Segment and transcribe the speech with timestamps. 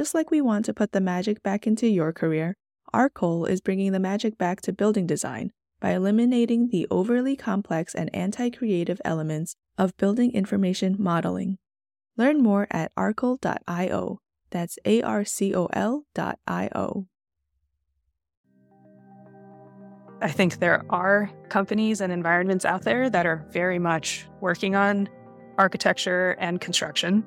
[0.00, 2.56] Just like we want to put the magic back into your career,
[2.90, 8.08] Arcol is bringing the magic back to building design by eliminating the overly complex and
[8.16, 11.58] anti creative elements of building information modeling.
[12.16, 14.20] Learn more at arcol.io.
[14.48, 17.06] That's A R C O L.io.
[20.22, 25.10] I think there are companies and environments out there that are very much working on
[25.58, 27.22] architecture and construction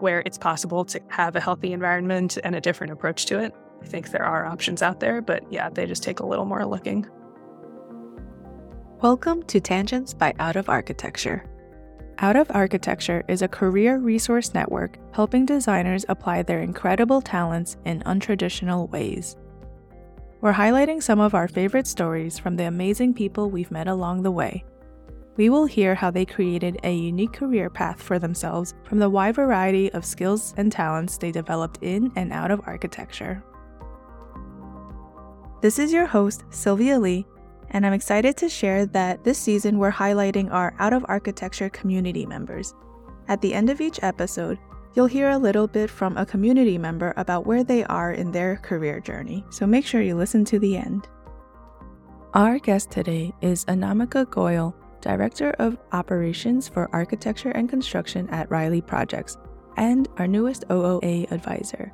[0.00, 3.52] where it's possible to have a healthy environment and a different approach to it.
[3.82, 6.64] I think there are options out there, but yeah, they just take a little more
[6.64, 7.06] looking.
[9.00, 11.44] Welcome to Tangents by Out of Architecture.
[12.18, 18.00] Out of Architecture is a career resource network helping designers apply their incredible talents in
[18.02, 19.36] untraditional ways.
[20.40, 24.30] We're highlighting some of our favorite stories from the amazing people we've met along the
[24.30, 24.64] way.
[25.38, 29.36] We will hear how they created a unique career path for themselves from the wide
[29.36, 33.44] variety of skills and talents they developed in and out of architecture.
[35.62, 37.24] This is your host, Sylvia Lee,
[37.70, 42.26] and I'm excited to share that this season we're highlighting our Out of Architecture community
[42.26, 42.74] members.
[43.28, 44.58] At the end of each episode,
[44.94, 48.56] you'll hear a little bit from a community member about where they are in their
[48.56, 51.06] career journey, so make sure you listen to the end.
[52.34, 58.80] Our guest today is Anamika Goyal, Director of Operations for Architecture and Construction at Riley
[58.80, 59.36] Projects,
[59.76, 61.92] and our newest OOA advisor.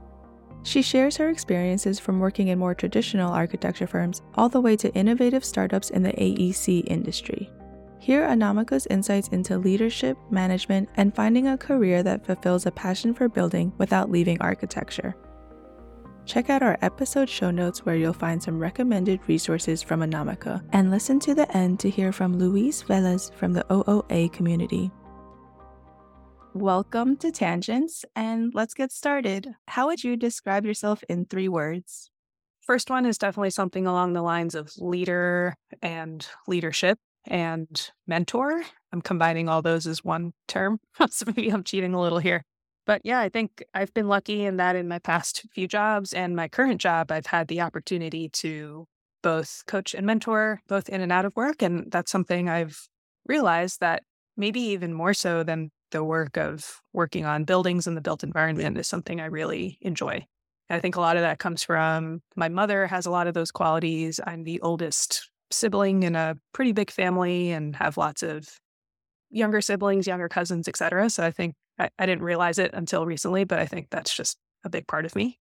[0.63, 4.95] She shares her experiences from working in more traditional architecture firms all the way to
[4.95, 7.51] innovative startups in the AEC industry.
[7.99, 13.29] Hear Anamika's insights into leadership, management, and finding a career that fulfills a passion for
[13.29, 15.15] building without leaving architecture.
[16.27, 20.91] Check out our episode show notes where you'll find some recommended resources from Anamika, and
[20.91, 24.91] listen to the end to hear from Luis Velez from the OOA community.
[26.55, 29.55] Welcome to Tangents, and let's get started.
[29.69, 32.11] How would you describe yourself in three words?
[32.63, 38.63] First one is definitely something along the lines of leader and leadership and mentor.
[38.93, 40.81] I'm combining all those as one term.
[41.11, 42.45] so maybe I'm cheating a little here.
[42.87, 46.37] But yeah, I think I've been lucky in that in my past few jobs and
[46.37, 48.87] my current job, I've had the opportunity to
[49.23, 51.63] both coach and mentor, both in and out of work.
[51.63, 52.79] And that's something I've
[53.27, 54.03] realized that
[54.37, 58.77] maybe even more so than the work of working on buildings and the built environment
[58.77, 60.27] is something I really enjoy.
[60.69, 63.35] And I think a lot of that comes from my mother has a lot of
[63.35, 64.21] those qualities.
[64.27, 68.47] I'm the oldest sibling in a pretty big family and have lots of
[69.31, 71.09] younger siblings, younger cousins, etc.
[71.11, 74.39] So I think I, I didn't realize it until recently, but I think that's just
[74.65, 75.39] a big part of me.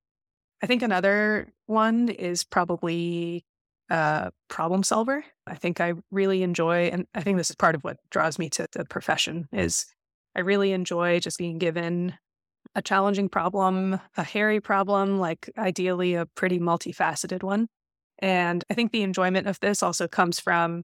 [0.61, 3.45] I think another one is probably
[3.89, 5.25] a problem solver.
[5.45, 8.49] I think I really enjoy, and I think this is part of what draws me
[8.51, 9.85] to the profession is
[10.35, 12.17] I really enjoy just being given
[12.75, 17.67] a challenging problem, a hairy problem, like ideally a pretty multifaceted one.
[18.19, 20.83] And I think the enjoyment of this also comes from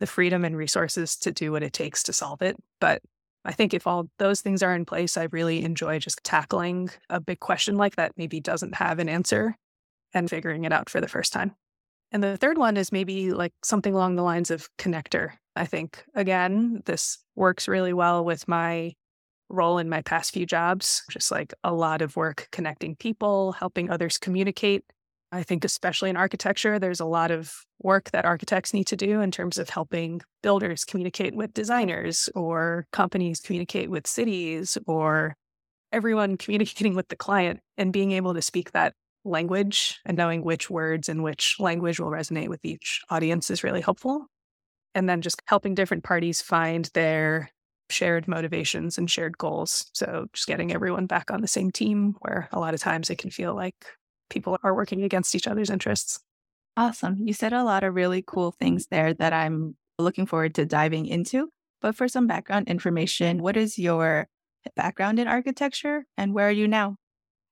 [0.00, 2.56] the freedom and resources to do what it takes to solve it.
[2.80, 3.02] But
[3.44, 7.20] I think if all those things are in place, I really enjoy just tackling a
[7.20, 9.56] big question like that maybe doesn't have an answer
[10.12, 11.54] and figuring it out for the first time.
[12.10, 15.32] And the third one is maybe like something along the lines of connector.
[15.56, 18.94] I think, again, this works really well with my
[19.50, 23.90] role in my past few jobs, just like a lot of work connecting people, helping
[23.90, 24.84] others communicate.
[25.30, 29.20] I think, especially in architecture, there's a lot of work that architects need to do
[29.20, 35.36] in terms of helping builders communicate with designers or companies communicate with cities or
[35.92, 38.94] everyone communicating with the client and being able to speak that
[39.24, 43.82] language and knowing which words and which language will resonate with each audience is really
[43.82, 44.26] helpful.
[44.94, 47.50] And then just helping different parties find their
[47.90, 49.90] shared motivations and shared goals.
[49.92, 53.18] So just getting everyone back on the same team where a lot of times it
[53.18, 53.74] can feel like
[54.28, 56.20] people are working against each other's interests.
[56.76, 57.16] Awesome.
[57.18, 61.06] You said a lot of really cool things there that I'm looking forward to diving
[61.06, 61.50] into.
[61.80, 64.28] But for some background information, what is your
[64.76, 66.96] background in architecture and where are you now?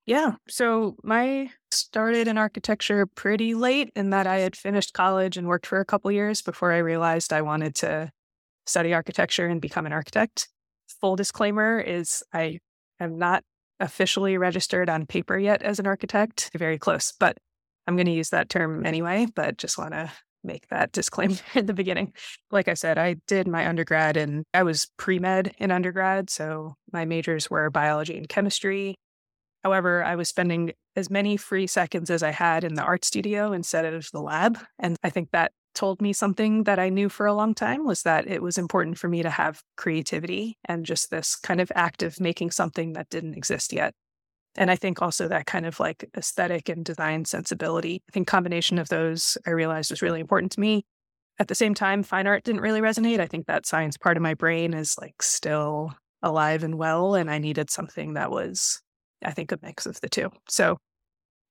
[0.07, 0.37] Yeah.
[0.49, 5.67] So my started in architecture pretty late in that I had finished college and worked
[5.67, 8.11] for a couple years before I realized I wanted to
[8.67, 10.49] study architecture and become an architect.
[11.01, 12.61] Full disclaimer is I
[13.01, 13.43] am not
[13.81, 17.37] officially registered on paper yet as an architect, very close, but
[17.87, 20.11] I'm going to use that term anyway, but just want to
[20.43, 22.13] make that disclaimer in the beginning.
[22.51, 26.31] Like I said, I did my undergrad and I was pre med in undergrad.
[26.31, 28.97] So my majors were biology and chemistry.
[29.65, 33.53] However, I was spending as many free seconds as I had in the art studio
[33.53, 34.59] instead of the lab.
[34.79, 38.03] And I think that told me something that I knew for a long time was
[38.03, 42.03] that it was important for me to have creativity and just this kind of act
[42.03, 43.95] of making something that didn't exist yet.
[44.57, 48.03] And I think also that kind of like aesthetic and design sensibility.
[48.09, 50.85] I think combination of those I realized was really important to me.
[51.39, 53.21] At the same time, fine art didn't really resonate.
[53.21, 55.93] I think that science part of my brain is like still
[56.23, 57.15] alive and well.
[57.15, 58.81] And I needed something that was,
[59.23, 60.31] I think, a mix of the two.
[60.49, 60.79] So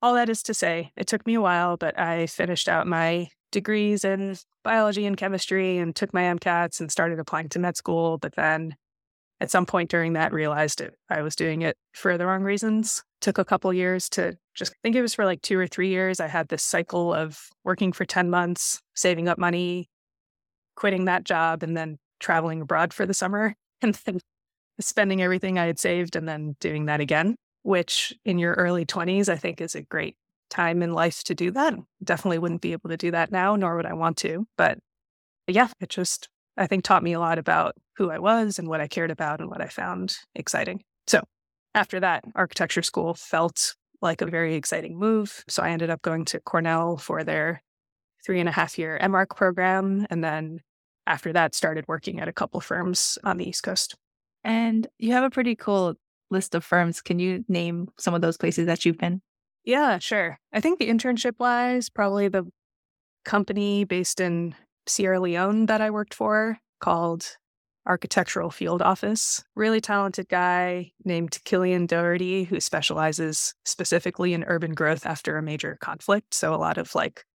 [0.02, 3.28] all that is to say, it took me a while, but I finished out my
[3.56, 4.36] degrees in
[4.66, 8.18] biology and chemistry and took my MCATs and started applying to med school.
[8.18, 8.76] But then
[9.40, 13.02] at some point during that, realized it, I was doing it for the wrong reasons.
[13.22, 15.88] Took a couple years to just I think it was for like two or three
[15.88, 16.20] years.
[16.20, 19.90] I had this cycle of working for 10 months, saving up money,
[20.76, 24.20] quitting that job, and then traveling abroad for the summer and then
[24.82, 29.30] spending everything I had saved and then doing that again, which in your early 20s,
[29.30, 30.18] I think is a great
[30.50, 31.74] time in life to do that.
[32.04, 34.48] Definitely wouldn't be able to do that now, nor would I want to.
[34.58, 34.80] But
[35.48, 38.82] yeah, it just, I think, taught me a lot about who I was and what
[38.82, 40.82] I cared about and what I found exciting.
[41.08, 41.22] So
[41.74, 45.44] after that, architecture school felt like a very exciting move.
[45.48, 47.62] So I ended up going to Cornell for their
[48.26, 50.08] three and a half year MArch program.
[50.10, 50.62] And then
[51.08, 53.96] after that, started working at a couple firms on the East Coast.
[54.44, 55.96] And you have a pretty cool
[56.32, 57.02] list of firms.
[57.02, 59.22] Can you name some of those places that you've been?
[59.66, 60.40] Yeah, sure.
[60.54, 62.46] I think the internship wise, probably the
[63.26, 64.56] company based in
[64.88, 67.38] Sierra Leone that I worked for called
[67.88, 69.44] Architectural Field Office.
[69.56, 75.78] Really talented guy named Killian Doherty, who specializes specifically in urban growth after a major
[75.82, 76.34] conflict.
[76.34, 77.26] So, a lot of like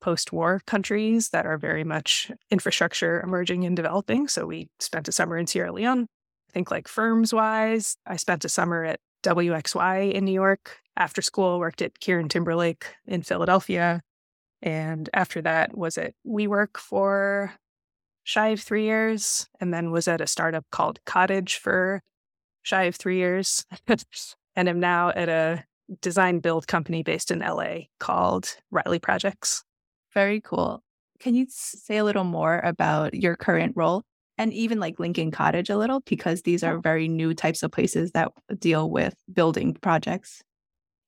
[0.00, 4.28] post war countries that are very much infrastructure emerging and developing.
[4.28, 6.06] So, we spent a summer in Sierra Leone.
[6.50, 10.78] I think, like firms wise, I spent a summer at WXY in New York.
[10.96, 14.02] After school, worked at Kieran Timberlake in Philadelphia.
[14.62, 17.52] And after that was at WeWork for
[18.24, 22.02] shy of three years, and then was at a startup called Cottage for
[22.62, 23.64] shy of three years.
[24.56, 25.64] and am now at a
[26.00, 29.62] design build company based in LA called Riley Projects.
[30.14, 30.82] Very cool.
[31.20, 34.02] Can you say a little more about your current role?
[34.38, 38.12] and even like Lincoln Cottage a little because these are very new types of places
[38.12, 40.42] that deal with building projects.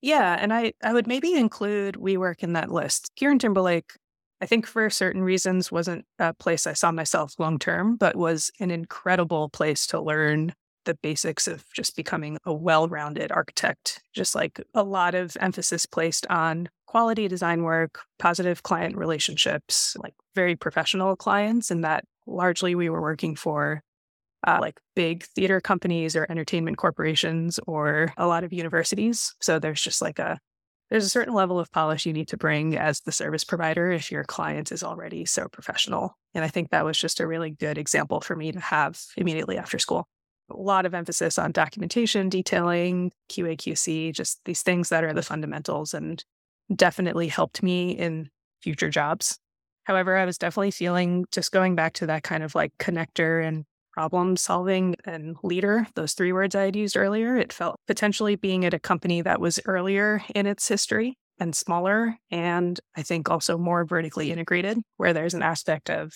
[0.00, 3.10] Yeah, and I I would maybe include WeWork in that list.
[3.16, 3.92] Kieran Timberlake,
[4.40, 8.50] I think for certain reasons wasn't a place I saw myself long term, but was
[8.60, 10.54] an incredible place to learn
[10.84, 14.00] the basics of just becoming a well-rounded architect.
[14.14, 20.14] Just like a lot of emphasis placed on quality design work, positive client relationships, like
[20.34, 23.82] very professional clients and that largely we were working for
[24.46, 29.34] uh, like big theater companies or entertainment corporations or a lot of universities.
[29.40, 30.38] So there's just like a
[30.90, 34.10] there's a certain level of polish you need to bring as the service provider if
[34.10, 36.16] your client is already so professional.
[36.34, 39.58] And I think that was just a really good example for me to have immediately
[39.58, 40.08] after school.
[40.50, 45.22] A lot of emphasis on documentation, detailing, QA, QC, just these things that are the
[45.22, 46.24] fundamentals and
[46.74, 48.30] definitely helped me in
[48.62, 49.38] future jobs.
[49.84, 53.64] However, I was definitely feeling just going back to that kind of like connector and
[53.98, 57.36] problem solving and leader, those three words I had used earlier.
[57.36, 62.14] It felt potentially being at a company that was earlier in its history and smaller,
[62.30, 66.12] and I think also more vertically integrated, where there's an aspect of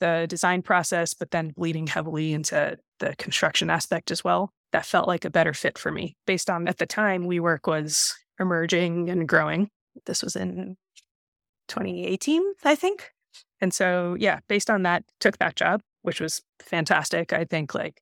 [0.00, 4.50] the design process, but then bleeding heavily into the construction aspect as well.
[4.72, 8.14] That felt like a better fit for me based on at the time WeWork was
[8.38, 9.70] emerging and growing.
[10.04, 10.76] This was in
[11.68, 13.12] 2018, I think.
[13.62, 17.32] And so, yeah, based on that, took that job, which was fantastic.
[17.32, 18.00] I think, like,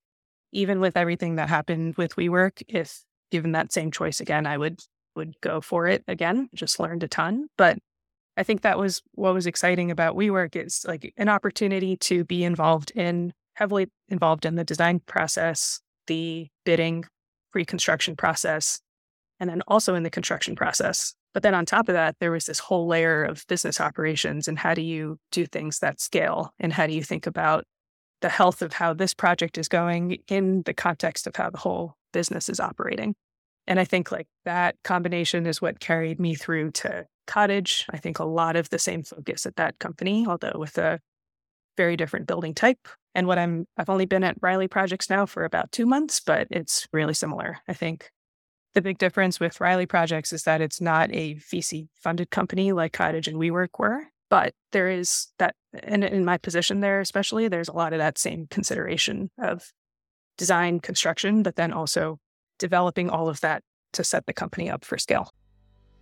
[0.53, 4.81] even with everything that happened with WeWork, if given that same choice again, I would
[5.15, 6.49] would go for it again.
[6.55, 7.79] Just learned a ton, but
[8.37, 12.45] I think that was what was exciting about WeWork is like an opportunity to be
[12.45, 17.05] involved in heavily involved in the design process, the bidding,
[17.53, 18.81] pre-construction process,
[19.39, 21.15] and then also in the construction process.
[21.35, 24.59] But then on top of that, there was this whole layer of business operations and
[24.59, 26.53] how do you do things that scale?
[26.59, 27.65] And how do you think about
[28.23, 31.97] the health of how this project is going in the context of how the whole
[32.13, 33.15] business is operating?
[33.67, 37.87] And I think like that combination is what carried me through to Cottage.
[37.91, 40.99] I think a lot of the same focus at that company, although with a
[41.77, 42.89] very different building type.
[43.15, 46.49] And what I'm, I've only been at Riley Projects now for about two months, but
[46.51, 47.59] it's really similar.
[47.69, 48.11] I think
[48.75, 52.93] the big difference with Riley Projects is that it's not a VC funded company like
[52.93, 57.69] Cottage and WeWork were, but there is that, and in my position there especially, there's
[57.69, 59.73] a lot of that same consideration of
[60.39, 62.19] design, construction, but then also
[62.59, 63.63] developing all of that
[63.93, 65.31] to set the company up for scale.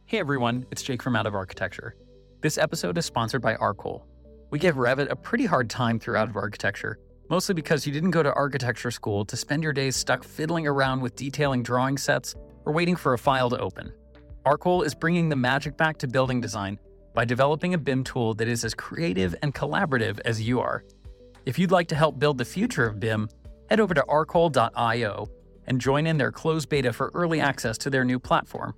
[0.06, 1.96] Hey everyone, it's Jake from Out of Architecture.
[2.40, 4.02] This episode is sponsored by Arcol.
[4.50, 6.98] We give Revit a pretty hard time through Out of Architecture,
[7.28, 11.00] mostly because you didn't go to architecture school to spend your days stuck fiddling around
[11.00, 12.34] with detailing drawing sets
[12.64, 13.92] or waiting for a file to open.
[14.44, 16.78] Arcol is bringing the magic back to building design
[17.14, 20.84] by developing a BIM tool that is as creative and collaborative as you are.
[21.46, 23.28] If you'd like to help build the future of BIM,
[23.68, 25.28] head over to arcol.io
[25.66, 28.74] and join in their closed beta for early access to their new platform.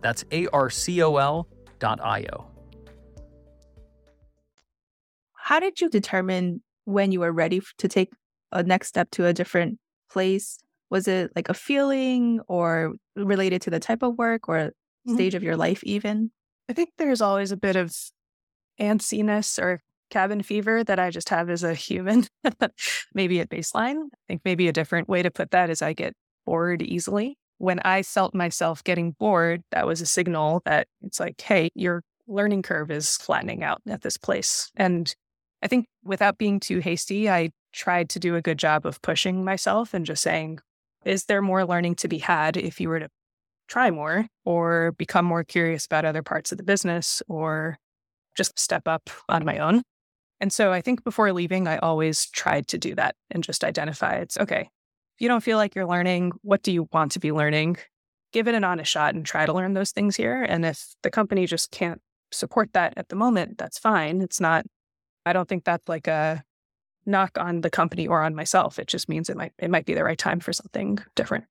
[0.00, 1.46] That's arcol.io.
[5.34, 8.10] How did you determine when you were ready to take
[8.52, 9.78] a next step to a different
[10.10, 10.58] place?
[10.90, 15.14] Was it like a feeling or related to the type of work or mm-hmm.
[15.14, 16.30] stage of your life, even?
[16.68, 17.94] I think there's always a bit of
[18.80, 22.26] antsiness or cabin fever that I just have as a human,
[23.14, 24.04] maybe at baseline.
[24.12, 26.14] I think maybe a different way to put that is I get
[26.44, 27.38] bored easily.
[27.58, 32.02] When I felt myself getting bored, that was a signal that it's like, hey, your
[32.26, 34.70] learning curve is flattening out at this place.
[34.76, 35.14] And
[35.62, 39.44] I think without being too hasty, I tried to do a good job of pushing
[39.44, 40.58] myself and just saying,
[41.04, 43.08] is there more learning to be had if you were to
[43.72, 47.78] try more or become more curious about other parts of the business or
[48.36, 49.82] just step up on my own?
[50.40, 54.16] And so I think before leaving, I always tried to do that and just identify
[54.16, 54.68] it's okay.
[55.14, 57.78] If you don't feel like you're learning, what do you want to be learning?
[58.32, 60.42] Give it an honest shot and try to learn those things here.
[60.42, 62.00] And if the company just can't
[62.30, 64.20] support that at the moment, that's fine.
[64.20, 64.66] It's not,
[65.24, 66.42] I don't think that's like a
[67.06, 68.78] knock on the company or on myself.
[68.78, 71.44] It just means it might it might be the right time for something different.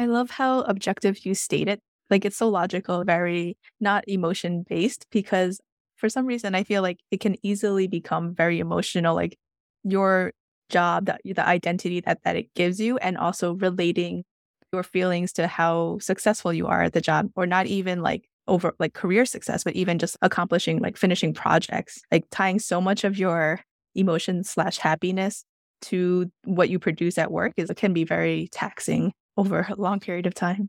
[0.00, 1.78] I love how objective you state it.
[2.08, 5.60] Like it's so logical, very not emotion based because
[5.96, 9.36] for some reason I feel like it can easily become very emotional like
[9.84, 10.32] your
[10.70, 14.24] job that the identity that that it gives you and also relating
[14.72, 18.74] your feelings to how successful you are at the job or not even like over
[18.78, 23.18] like career success but even just accomplishing like finishing projects like tying so much of
[23.18, 23.60] your
[23.94, 25.44] emotion slash happiness
[25.82, 30.26] to what you produce at work is can be very taxing over a long period
[30.26, 30.68] of time.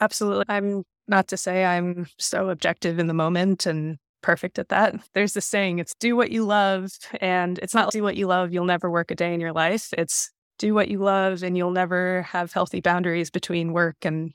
[0.00, 0.44] Absolutely.
[0.48, 4.94] I'm not to say I'm so objective in the moment and perfect at that.
[5.12, 6.90] There's this saying, it's do what you love.
[7.20, 9.88] And it's not do what you love, you'll never work a day in your life.
[9.96, 14.32] It's do what you love and you'll never have healthy boundaries between work and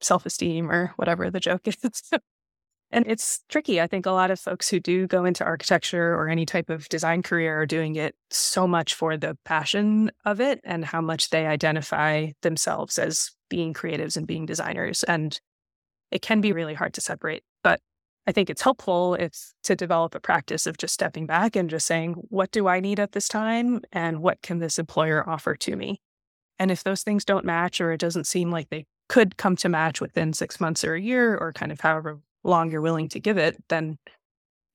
[0.00, 2.10] self esteem or whatever the joke is.
[2.94, 3.80] And it's tricky.
[3.80, 6.88] I think a lot of folks who do go into architecture or any type of
[6.88, 11.30] design career are doing it so much for the passion of it and how much
[11.30, 15.02] they identify themselves as being creatives and being designers.
[15.02, 15.40] And
[16.12, 17.42] it can be really hard to separate.
[17.64, 17.80] But
[18.28, 21.88] I think it's helpful if to develop a practice of just stepping back and just
[21.88, 23.80] saying, what do I need at this time?
[23.90, 26.00] And what can this employer offer to me?
[26.60, 29.68] And if those things don't match or it doesn't seem like they could come to
[29.68, 33.20] match within six months or a year or kind of however long you're willing to
[33.20, 33.98] give it, then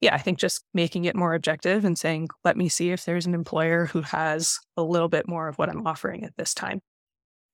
[0.01, 3.25] yeah, I think just making it more objective and saying, let me see if there's
[3.25, 6.79] an employer who has a little bit more of what I'm offering at this time.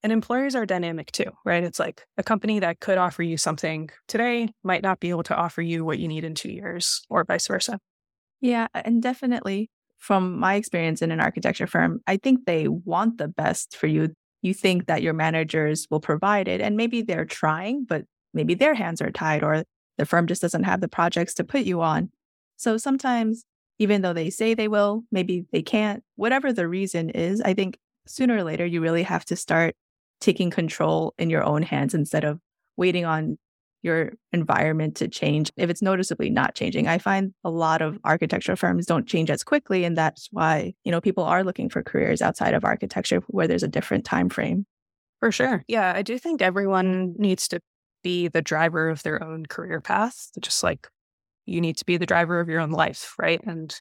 [0.03, 1.63] And employers are dynamic too, right?
[1.63, 5.35] It's like a company that could offer you something today might not be able to
[5.35, 7.79] offer you what you need in two years or vice versa.
[8.41, 8.67] Yeah.
[8.75, 13.75] And definitely from my experience in an architecture firm, I think they want the best
[13.75, 14.13] for you.
[14.43, 18.75] You think that your managers will provide it, and maybe they're trying, but maybe their
[18.75, 19.63] hands are tied or
[19.97, 22.09] the firm just doesn't have the projects to put you on.
[22.57, 23.45] So sometimes,
[23.79, 26.03] even though they say they will, maybe they can't.
[26.15, 29.75] Whatever the reason is, I think sooner or later you really have to start
[30.21, 32.39] taking control in your own hands instead of
[32.77, 33.37] waiting on
[33.81, 38.55] your environment to change if it's noticeably not changing i find a lot of architecture
[38.55, 42.21] firms don't change as quickly and that's why you know people are looking for careers
[42.21, 44.65] outside of architecture where there's a different time frame
[45.19, 47.59] for sure yeah i do think everyone needs to
[48.05, 50.87] be the driver of their own career path, just like
[51.47, 53.41] you need to be the driver of your own life, right?
[53.43, 53.75] And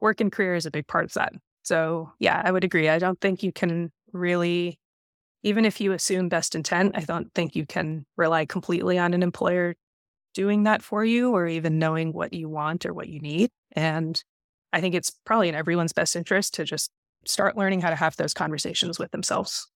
[0.00, 1.32] work and career is a big part of that.
[1.64, 2.88] So, yeah, I would agree.
[2.88, 4.78] I don't think you can really,
[5.42, 9.24] even if you assume best intent, I don't think you can rely completely on an
[9.24, 9.74] employer
[10.32, 13.50] doing that for you or even knowing what you want or what you need.
[13.72, 14.22] And
[14.72, 16.92] I think it's probably in everyone's best interest to just
[17.26, 19.66] start learning how to have those conversations with themselves.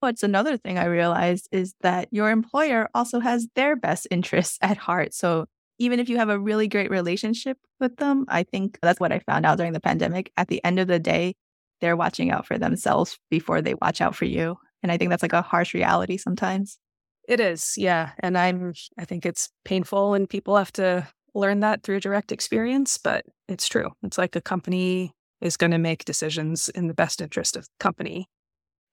[0.00, 4.76] What's another thing I realized is that your employer also has their best interests at
[4.76, 5.14] heart.
[5.14, 5.46] So
[5.78, 9.20] even if you have a really great relationship with them, I think that's what I
[9.20, 10.30] found out during the pandemic.
[10.36, 11.34] At the end of the day,
[11.80, 14.56] they're watching out for themselves before they watch out for you.
[14.82, 16.78] And I think that's like a harsh reality sometimes.
[17.26, 18.10] It is, yeah.
[18.20, 22.98] And I'm I think it's painful and people have to learn that through direct experience,
[22.98, 23.90] but it's true.
[24.02, 27.70] It's like a company is going to make decisions in the best interest of the
[27.80, 28.28] company.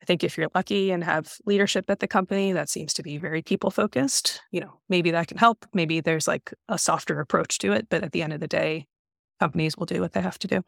[0.02, 3.18] I think if you're lucky and have leadership at the company that seems to be
[3.18, 5.66] very people focused, you know, maybe that can help.
[5.74, 7.88] Maybe there's like a softer approach to it.
[7.90, 8.88] But at the end of the day,
[9.40, 10.62] companies will do what they have to do.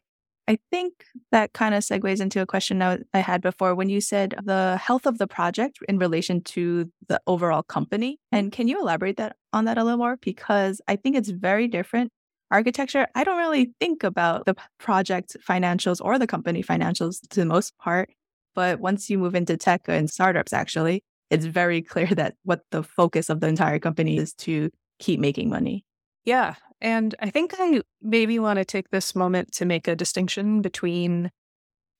[0.48, 4.36] I think that kind of segues into a question I had before when you said
[4.44, 8.13] the health of the project in relation to the overall company.
[8.13, 8.38] Mm-hmm.
[8.38, 10.18] And can you elaborate that on that a little more?
[10.18, 12.12] Because I think it's very different.
[12.52, 17.46] Architecture, I don't really think about the project financials or the company financials to the
[17.46, 18.10] most part.
[18.56, 22.84] But once you move into tech and startups, actually, it's very clear that what the
[22.84, 24.70] focus of the entire company is to
[25.00, 25.86] keep making money.
[26.26, 26.56] Yeah.
[26.80, 31.32] And I think I maybe want to take this moment to make a distinction between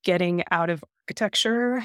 [0.04, 1.84] getting out of architecture.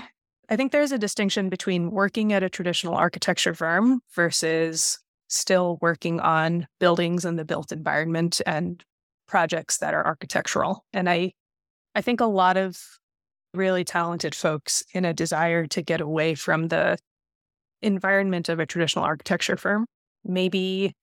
[0.49, 4.99] I think there's a distinction between working at a traditional architecture firm versus
[5.29, 8.83] still working on buildings and the built environment and
[9.27, 10.85] projects that are architectural.
[10.93, 11.33] And I
[11.95, 12.79] I think a lot of
[13.59, 16.97] really talented folks in a desire to get away from the
[17.83, 19.87] environment of a traditional architecture firm
[20.25, 20.95] maybe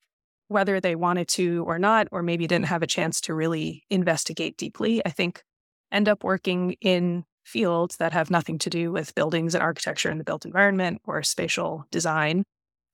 [0.47, 4.57] whether they wanted to or not, or maybe didn't have a chance to really investigate
[4.57, 5.43] deeply, I think
[5.91, 10.17] end up working in fields that have nothing to do with buildings and architecture in
[10.17, 12.43] the built environment or spatial design.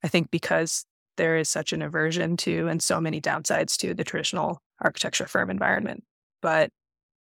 [0.03, 0.86] I think because
[1.18, 5.50] there is such an aversion to and so many downsides to the traditional architecture firm
[5.50, 6.03] environment.
[6.41, 6.70] But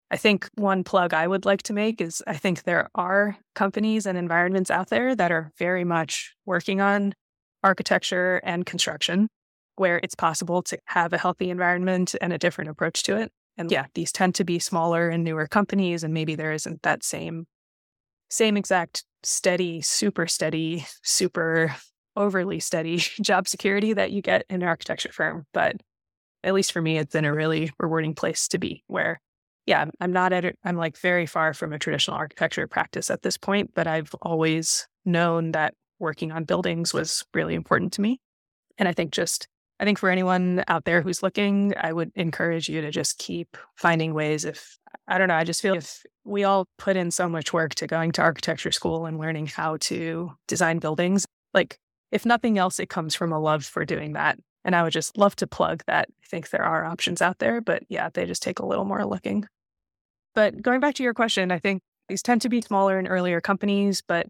[0.10, 4.06] I think one plug I would like to make is I think there are companies
[4.06, 7.14] and environments out there that are very much working on
[7.64, 9.28] architecture and construction
[9.76, 13.32] where it's possible to have a healthy environment and a different approach to it.
[13.58, 17.04] And yeah, these tend to be smaller and newer companies, and maybe there isn't that
[17.04, 17.46] same
[18.30, 21.76] same exact steady, super steady, super
[22.16, 25.46] overly steady job security that you get in an architecture firm.
[25.54, 25.78] But
[26.44, 29.22] at least for me, it's been a really rewarding place to be where,
[29.68, 30.56] yeah, I'm not at.
[30.64, 34.88] I'm like very far from a traditional architecture practice at this point, but I've always
[35.06, 38.20] known that working on buildings was really important to me.
[38.78, 39.48] And I think just
[39.80, 43.58] I think for anyone out there who's looking, I would encourage you to just keep
[43.76, 44.46] finding ways.
[44.46, 47.76] If I don't know, I just feel if we all put in so much work
[47.76, 51.78] to going to architecture school and learning how to design buildings, like
[52.12, 54.40] if nothing else, it comes from a love for doing that.
[54.64, 56.08] And I would just love to plug that.
[56.10, 59.06] I think there are options out there, but yeah, they just take a little more
[59.06, 59.46] looking.
[60.38, 63.42] But going back to your question, I think these tend to be smaller and earlier
[63.42, 64.28] companies, but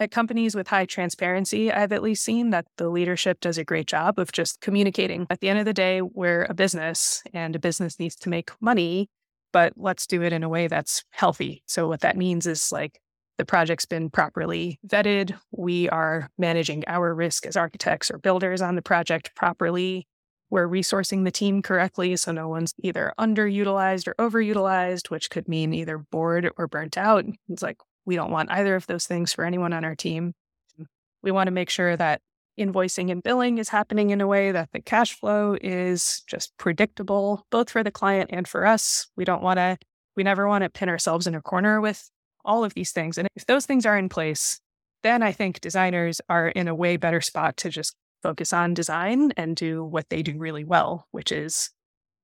[0.00, 3.86] at companies with high transparency, I've at least seen that the leadership does a great
[3.86, 5.26] job of just communicating.
[5.28, 8.52] At the end of the day, we're a business and a business needs to make
[8.58, 9.10] money,
[9.52, 11.62] but let's do it in a way that's healthy.
[11.66, 12.98] So, what that means is like
[13.36, 15.38] the project's been properly vetted.
[15.50, 20.06] We are managing our risk as architects or builders on the project properly.
[20.50, 25.74] We're resourcing the team correctly so no one's either underutilized or overutilized, which could mean
[25.74, 27.24] either bored or burnt out.
[27.48, 30.34] It's like we don't want either of those things for anyone on our team.
[30.80, 30.86] Mm.
[31.22, 32.22] We want to make sure that
[32.58, 37.46] invoicing and billing is happening in a way that the cash flow is just predictable,
[37.50, 39.06] both for the client and for us.
[39.16, 39.78] We don't want to,
[40.16, 42.10] we never want to pin ourselves in a corner with
[42.44, 43.18] all of these things.
[43.18, 44.60] And if those things are in place,
[45.02, 49.32] then I think designers are in a way better spot to just focus on design
[49.36, 51.70] and do what they do really well, which is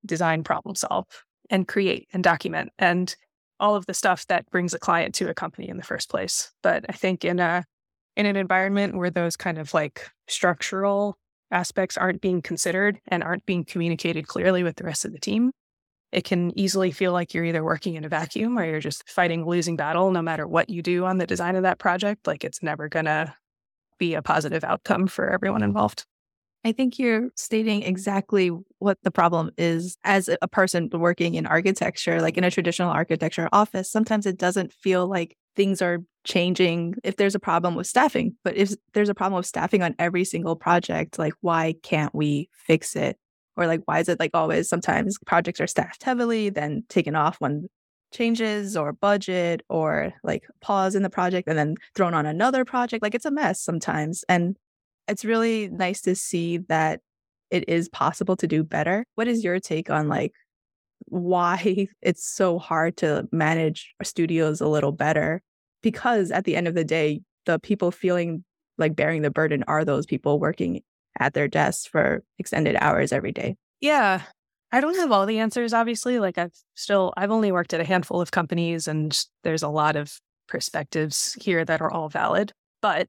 [0.04, 1.06] design, problem solve,
[1.50, 2.70] and create and document.
[2.78, 3.14] And
[3.60, 6.52] all of the stuff that brings a client to a company in the first place.
[6.62, 7.64] But I think in a
[8.16, 11.16] in an environment where those kind of like structural
[11.50, 15.52] aspects aren't being considered and aren't being communicated clearly with the rest of the team,
[16.12, 19.42] it can easily feel like you're either working in a vacuum or you're just fighting
[19.42, 22.26] a losing battle no matter what you do on the design of that project.
[22.26, 23.34] Like it's never going to
[23.98, 26.04] be a positive outcome for everyone involved.
[26.66, 32.22] I think you're stating exactly what the problem is as a person working in architecture,
[32.22, 33.90] like in a traditional architecture office.
[33.90, 38.34] Sometimes it doesn't feel like things are changing if there's a problem with staffing.
[38.42, 42.48] But if there's a problem with staffing on every single project, like why can't we
[42.52, 43.18] fix it?
[43.56, 47.36] Or like why is it like always sometimes projects are staffed heavily, then taken off
[47.40, 47.68] when
[48.14, 53.02] changes or budget or like pause in the project and then thrown on another project.
[53.02, 54.24] Like it's a mess sometimes.
[54.28, 54.56] And
[55.08, 57.00] it's really nice to see that
[57.50, 59.04] it is possible to do better.
[59.16, 60.32] What is your take on like
[61.06, 65.42] why it's so hard to manage studios a little better?
[65.82, 68.44] Because at the end of the day, the people feeling
[68.78, 70.80] like bearing the burden are those people working
[71.20, 73.56] at their desks for extended hours every day.
[73.80, 74.22] Yeah.
[74.74, 76.18] I don't have all the answers, obviously.
[76.18, 79.94] Like I've still, I've only worked at a handful of companies and there's a lot
[79.94, 82.52] of perspectives here that are all valid.
[82.82, 83.06] But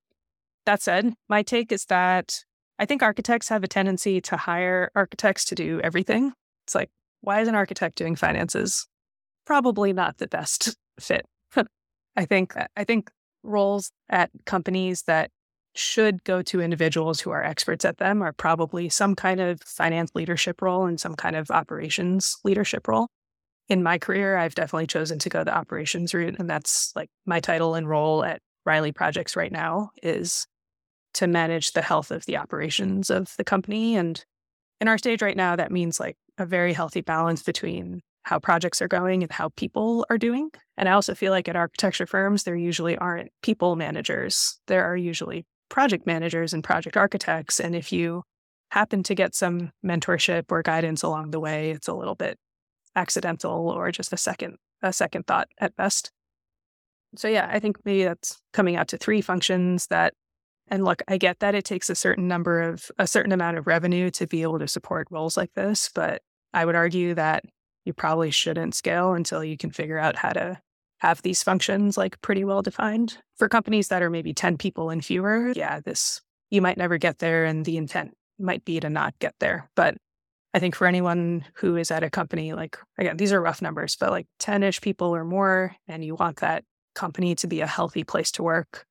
[0.68, 2.44] that said, my take is that
[2.78, 6.34] I think architects have a tendency to hire architects to do everything.
[6.68, 8.88] It's like, why is an architect doing finances?
[9.48, 11.26] Probably not the best fit.
[12.16, 13.10] I think I think
[13.42, 15.32] roles at companies that
[15.76, 20.12] should go to individuals who are experts at them are probably some kind of finance
[20.16, 23.08] leadership role and some kind of operations leadership role.
[23.68, 26.36] in my career, I've definitely chosen to go the operations route.
[26.38, 30.46] And that's like my title and role at Riley Projects right now is
[31.16, 33.96] to manage the health of the operations of the company.
[33.96, 34.24] And
[34.80, 38.82] in our stage right now, that means like a very healthy balance between how projects
[38.82, 40.50] are going and how people are doing.
[40.78, 44.60] And I also feel like at architecture firms, there usually aren't people managers.
[44.68, 47.60] There are usually project managers and project architects.
[47.60, 48.24] And if you
[48.72, 52.38] happen to get some mentorship or guidance along the way, it's a little bit
[52.96, 56.12] accidental or just a second a second thought at best.
[57.16, 60.14] So yeah, I think maybe that's coming out to three functions that
[60.68, 63.68] and look, I get that it takes a certain number of a certain amount of
[63.68, 66.22] revenue to be able to support roles like this, but
[66.54, 67.44] I would argue that
[67.86, 70.60] you probably shouldn't scale until you can figure out how to
[71.06, 73.18] have these functions like pretty well defined.
[73.38, 77.20] For companies that are maybe 10 people and fewer, yeah, this you might never get
[77.20, 79.70] there and the intent might be to not get there.
[79.76, 79.98] But
[80.54, 83.96] I think for anyone who is at a company, like, again, these are rough numbers,
[84.00, 86.64] but like 10 ish people or more, and you want that
[86.96, 88.86] company to be a healthy place to work,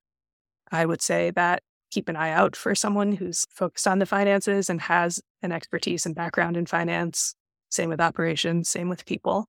[0.71, 4.69] I would say that keep an eye out for someone who's focused on the finances
[4.69, 7.35] and has an expertise and background in finance.
[7.69, 9.47] Same with operations, same with people.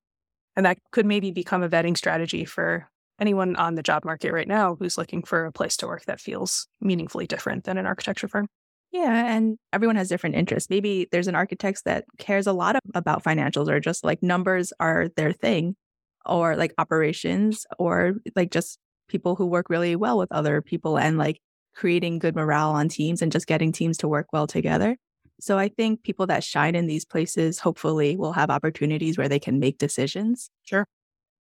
[0.57, 2.89] And that could maybe become a vetting strategy for
[3.21, 6.21] anyone on the job market right now who's looking for a place to work that
[6.21, 8.47] feels meaningfully different than an architecture firm.
[8.93, 10.71] Yeah, and everyone has different interests.
[10.71, 15.09] Maybe there's an architect that cares a lot about financials or just like numbers are
[15.17, 15.77] their thing
[16.25, 21.19] or like operations or like just people who work really well with other people and
[21.19, 21.41] like
[21.75, 24.97] creating good morale on teams and just getting teams to work well together.
[25.41, 29.39] So I think people that shine in these places hopefully will have opportunities where they
[29.39, 30.51] can make decisions.
[30.63, 30.87] Sure.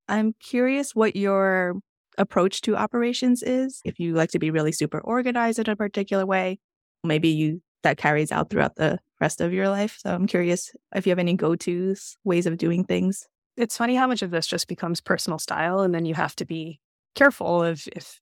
[0.09, 1.75] I'm curious what your
[2.19, 3.81] approach to operations is.
[3.85, 6.59] If you like to be really super organized in a particular way,
[7.05, 9.99] maybe you that carries out throughout the rest of your life.
[10.01, 13.29] So I'm curious if you have any go-tos, ways of doing things.
[13.57, 16.45] It's funny how much of this just becomes personal style and then you have to
[16.45, 16.81] be
[17.15, 18.21] careful of if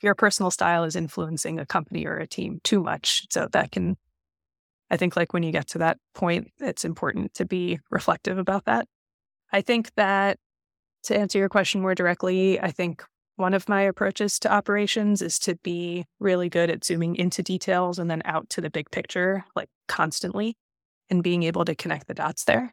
[0.00, 3.26] your personal style is influencing a company or a team too much.
[3.30, 3.96] So that can
[4.94, 8.66] I think like when you get to that point, it's important to be reflective about
[8.66, 8.86] that.
[9.52, 10.38] I think that
[11.02, 13.02] to answer your question more directly, I think
[13.34, 17.98] one of my approaches to operations is to be really good at zooming into details
[17.98, 20.56] and then out to the big picture, like constantly,
[21.10, 22.72] and being able to connect the dots there.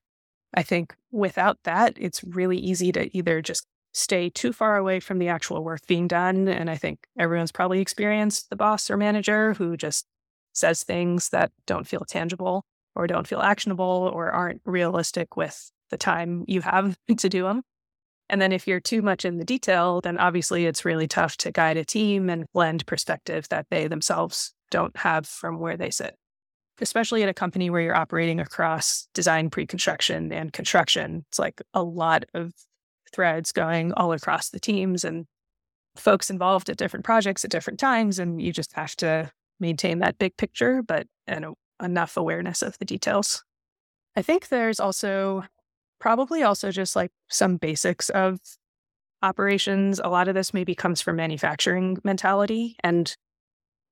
[0.53, 5.17] I think without that, it's really easy to either just stay too far away from
[5.17, 6.47] the actual work being done.
[6.47, 10.05] And I think everyone's probably experienced the boss or manager who just
[10.53, 15.97] says things that don't feel tangible or don't feel actionable or aren't realistic with the
[15.97, 17.63] time you have to do them.
[18.29, 21.51] And then if you're too much in the detail, then obviously it's really tough to
[21.51, 26.15] guide a team and blend perspective that they themselves don't have from where they sit.
[26.79, 31.25] Especially at a company where you're operating across design, pre construction, and construction.
[31.27, 32.53] It's like a lot of
[33.13, 35.25] threads going all across the teams and
[35.97, 38.17] folks involved at different projects at different times.
[38.17, 39.29] And you just have to
[39.61, 41.45] maintain that big picture, but and
[41.81, 43.43] enough awareness of the details.
[44.15, 45.45] I think there's also
[45.99, 48.39] probably also just like some basics of
[49.21, 50.01] operations.
[50.03, 53.15] A lot of this maybe comes from manufacturing mentality and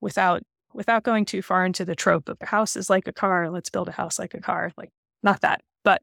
[0.02, 0.42] without
[0.74, 3.70] without going too far into the trope of a house is like a car, let's
[3.70, 4.72] build a house like a car.
[4.78, 4.92] Like
[5.24, 5.62] not that.
[5.84, 6.02] But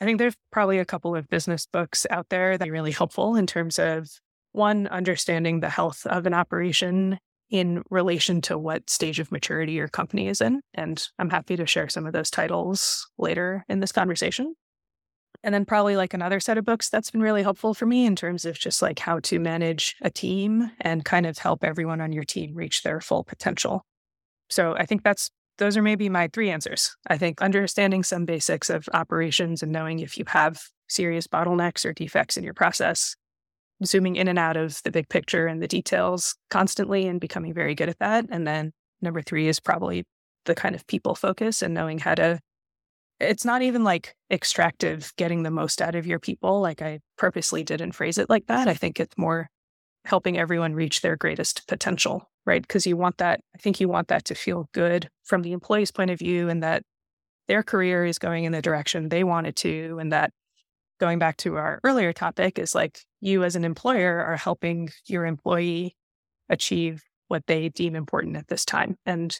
[0.00, 3.36] I think there's probably a couple of business books out there that are really helpful
[3.36, 4.20] in terms of
[4.52, 7.18] one, understanding the health of an operation
[7.52, 10.62] in relation to what stage of maturity your company is in.
[10.72, 14.54] And I'm happy to share some of those titles later in this conversation.
[15.44, 18.16] And then probably like another set of books that's been really helpful for me in
[18.16, 22.12] terms of just like how to manage a team and kind of help everyone on
[22.12, 23.84] your team reach their full potential.
[24.48, 26.96] So I think that's those are maybe my three answers.
[27.08, 31.92] I think understanding some basics of operations and knowing if you have serious bottlenecks or
[31.92, 33.14] defects in your process,
[33.84, 37.74] zooming in and out of the big picture and the details constantly and becoming very
[37.74, 38.26] good at that.
[38.30, 40.04] And then number three is probably
[40.44, 42.40] the kind of people focus and knowing how to
[43.20, 46.60] it's not even like extractive getting the most out of your people.
[46.60, 48.66] Like I purposely didn't phrase it like that.
[48.66, 49.48] I think it's more
[50.04, 52.60] helping everyone reach their greatest potential, right?
[52.60, 55.92] Because you want that, I think you want that to feel good from the employee's
[55.92, 56.82] point of view and that
[57.46, 59.98] their career is going in the direction they want it to.
[60.00, 60.32] And that
[60.98, 65.24] going back to our earlier topic is like you as an employer are helping your
[65.24, 65.96] employee
[66.48, 68.98] achieve what they deem important at this time.
[69.06, 69.38] And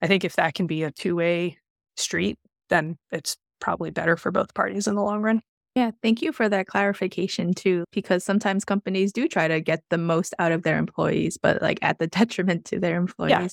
[0.00, 1.58] I think if that can be a two way
[1.96, 5.42] street, then it's probably better for both parties in the long run.
[5.74, 9.96] Yeah, thank you for that clarification too, because sometimes companies do try to get the
[9.96, 13.30] most out of their employees, but like at the detriment to their employees.
[13.30, 13.48] Yeah.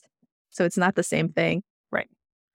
[0.50, 1.64] So it's not the same thing.
[1.92, 2.10] Right.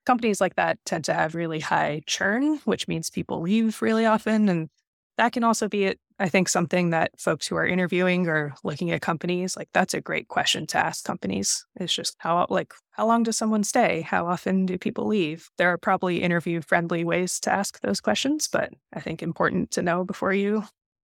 [0.05, 4.49] Companies like that tend to have really high churn, which means people leave really often.
[4.49, 4.69] And
[5.17, 9.01] that can also be, I think, something that folks who are interviewing or looking at
[9.01, 11.65] companies, like that's a great question to ask companies.
[11.75, 14.01] It's just how, like, how long does someone stay?
[14.01, 15.49] How often do people leave?
[15.57, 19.81] There are probably interview friendly ways to ask those questions, but I think important to
[19.81, 20.63] know before you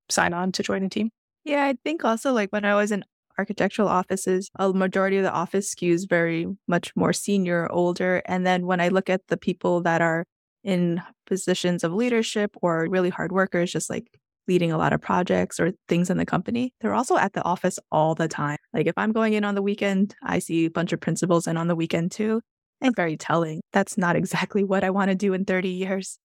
[0.08, 1.10] sign on to join a team.
[1.44, 3.04] Yeah, I think also like when I was in
[3.38, 8.22] architectural offices, a majority of the office skews very much more senior, older.
[8.26, 10.24] And then when I look at the people that are
[10.62, 14.19] in positions of leadership or really hard workers, just like
[14.50, 17.78] leading a lot of projects or things in the company, they're also at the office
[17.92, 18.58] all the time.
[18.74, 21.56] Like if I'm going in on the weekend, I see a bunch of principals in
[21.56, 22.40] on the weekend too.
[22.80, 23.60] And very telling.
[23.72, 26.18] That's not exactly what I want to do in 30 years.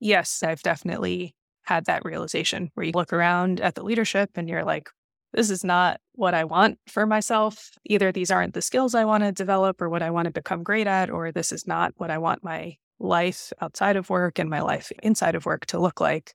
[0.00, 1.34] Yes, I've definitely
[1.64, 4.88] had that realization where you look around at the leadership and you're like,
[5.34, 7.70] this is not what I want for myself.
[7.84, 10.62] Either these aren't the skills I want to develop or what I want to become
[10.62, 14.48] great at, or this is not what I want my life outside of work and
[14.48, 16.32] my life inside of work to look like.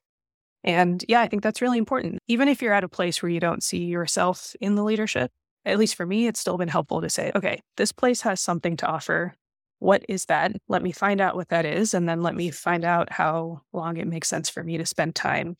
[0.64, 2.18] And yeah, I think that's really important.
[2.26, 5.30] Even if you're at a place where you don't see yourself in the leadership,
[5.64, 8.76] at least for me, it's still been helpful to say, okay, this place has something
[8.78, 9.34] to offer.
[9.78, 10.52] What is that?
[10.66, 11.94] Let me find out what that is.
[11.94, 15.14] And then let me find out how long it makes sense for me to spend
[15.14, 15.56] time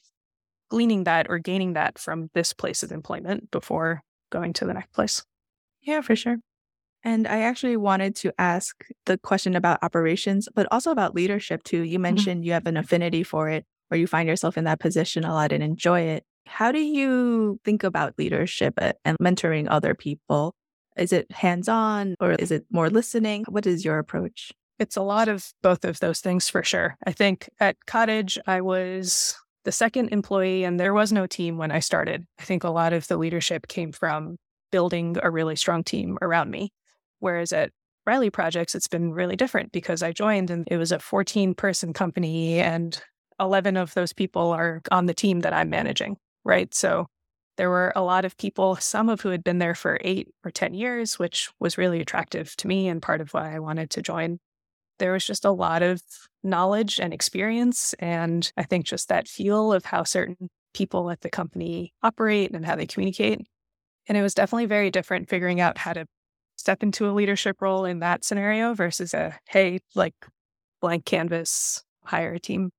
[0.71, 4.93] gleaning that or gaining that from this place of employment before going to the next
[4.93, 5.23] place.
[5.83, 6.37] Yeah, for sure.
[7.05, 11.83] And I actually wanted to ask the question about operations, but also about leadership too.
[11.83, 12.03] You mm-hmm.
[12.03, 12.47] mentioned mm-hmm.
[12.47, 15.53] you have an affinity for it or you find yourself in that position a lot
[15.53, 16.25] and enjoy it.
[16.47, 20.55] How do you think about leadership eh, and mentoring other people?
[20.97, 23.45] Is it hands on or is it more listening?
[23.49, 24.53] What is your approach?
[24.79, 26.97] It's a lot of both of those things for sure.
[27.07, 31.71] I think at Cottage, I was the second employee and there was no team when
[31.71, 32.27] I started.
[32.39, 34.37] I think a lot of the leadership came from
[34.71, 36.73] building a really strong team around me.
[37.19, 37.71] Whereas at
[38.07, 41.93] Riley Projects, it's been really different because I joined and it was a 14 person
[41.93, 43.01] company and
[43.41, 46.73] 11 of those people are on the team that I'm managing, right?
[46.75, 47.07] So
[47.57, 50.51] there were a lot of people, some of who had been there for eight or
[50.51, 54.03] 10 years, which was really attractive to me and part of why I wanted to
[54.03, 54.39] join.
[55.01, 56.01] There was just a lot of
[56.43, 57.95] knowledge and experience.
[57.99, 62.65] And I think just that feel of how certain people at the company operate and
[62.65, 63.41] how they communicate.
[64.07, 66.07] And it was definitely very different figuring out how to
[66.57, 70.15] step into a leadership role in that scenario versus a, hey, like
[70.81, 72.71] blank canvas, hire a team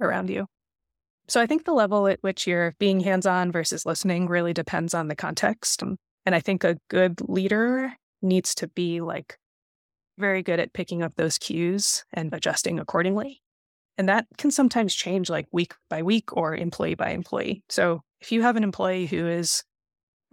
[0.00, 0.46] around you.
[1.28, 4.94] So I think the level at which you're being hands on versus listening really depends
[4.94, 5.82] on the context.
[5.82, 9.38] Um, and I think a good leader needs to be like
[10.18, 13.42] very good at picking up those cues and adjusting accordingly.
[13.98, 17.62] And that can sometimes change like week by week or employee by employee.
[17.68, 19.64] So if you have an employee who is,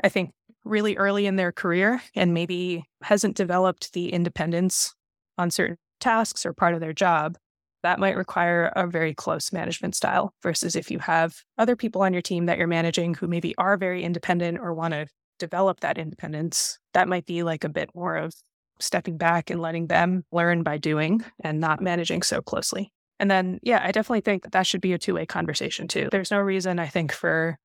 [0.04, 0.32] I think,
[0.66, 4.94] really early in their career and maybe hasn't developed the independence
[5.38, 7.38] on certain tasks or part of their job,
[7.84, 12.14] that might require a very close management style versus if you have other people on
[12.14, 15.06] your team that you're managing who maybe are very independent or want to
[15.38, 18.34] develop that independence, that might be like a bit more of
[18.80, 22.92] stepping back and letting them learn by doing and not managing so closely.
[23.20, 26.10] And then, yeah, I definitely think that that should be a two way conversation too.
[26.12, 27.58] There's no reason, I think, for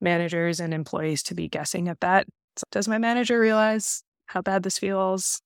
[0.00, 2.26] managers and employees to be guessing at that.
[2.56, 5.40] So does my manager realize how bad this feels?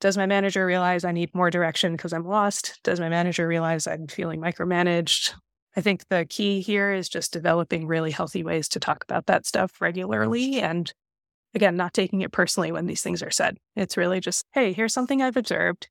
[0.00, 2.80] Does my manager realize I need more direction because I'm lost?
[2.82, 5.32] Does my manager realize I'm feeling micromanaged?
[5.76, 9.46] I think the key here is just developing really healthy ways to talk about that
[9.46, 10.92] stuff regularly and
[11.54, 13.56] again, not taking it personally when these things are said.
[13.74, 15.88] It's really just, hey, here's something I've observed.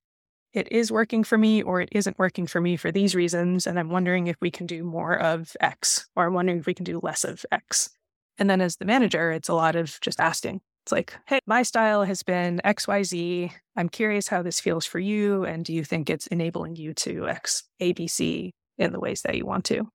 [0.53, 3.67] It is working for me or it isn't working for me for these reasons.
[3.67, 6.75] And I'm wondering if we can do more of X or I'm wondering if we
[6.75, 7.89] can do less of X.
[8.37, 10.61] And then as the manager, it's a lot of just asking.
[10.85, 13.51] It's like, hey, my style has been XYZ.
[13.75, 15.43] I'm curious how this feels for you.
[15.43, 19.47] And do you think it's enabling you to X, ABC in the ways that you
[19.47, 19.87] want to?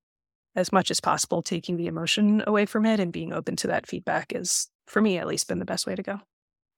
[0.57, 3.87] As much as possible, taking the emotion away from it and being open to that
[3.87, 6.19] feedback is for me at least, been the best way to go.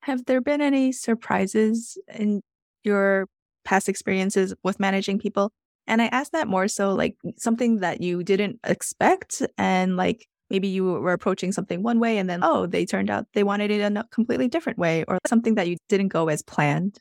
[0.02, 2.42] Have there been any surprises in
[2.84, 3.28] your
[3.64, 5.50] past experiences with managing people?
[5.86, 10.68] And I ask that more so like something that you didn't expect and like maybe
[10.68, 13.80] you were approaching something one way and then oh they turned out they wanted it
[13.80, 16.98] in a completely different way or something that you didn't go as planned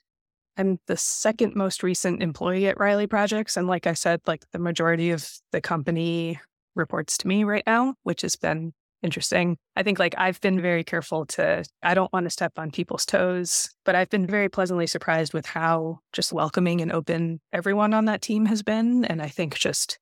[0.57, 4.59] i'm the second most recent employee at riley projects and like i said like the
[4.59, 6.39] majority of the company
[6.75, 8.71] reports to me right now which has been
[9.03, 9.57] interesting.
[9.75, 13.05] I think like I've been very careful to, I don't want to step on people's
[13.05, 18.05] toes, but I've been very pleasantly surprised with how just welcoming and open everyone on
[18.05, 19.05] that team has been.
[19.05, 19.97] And I think just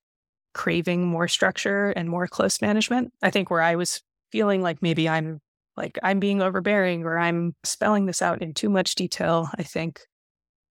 [0.53, 3.13] craving more structure and more close management.
[3.21, 5.39] I think where I was feeling like maybe I'm
[5.77, 10.01] like I'm being overbearing or I'm spelling this out in too much detail, I think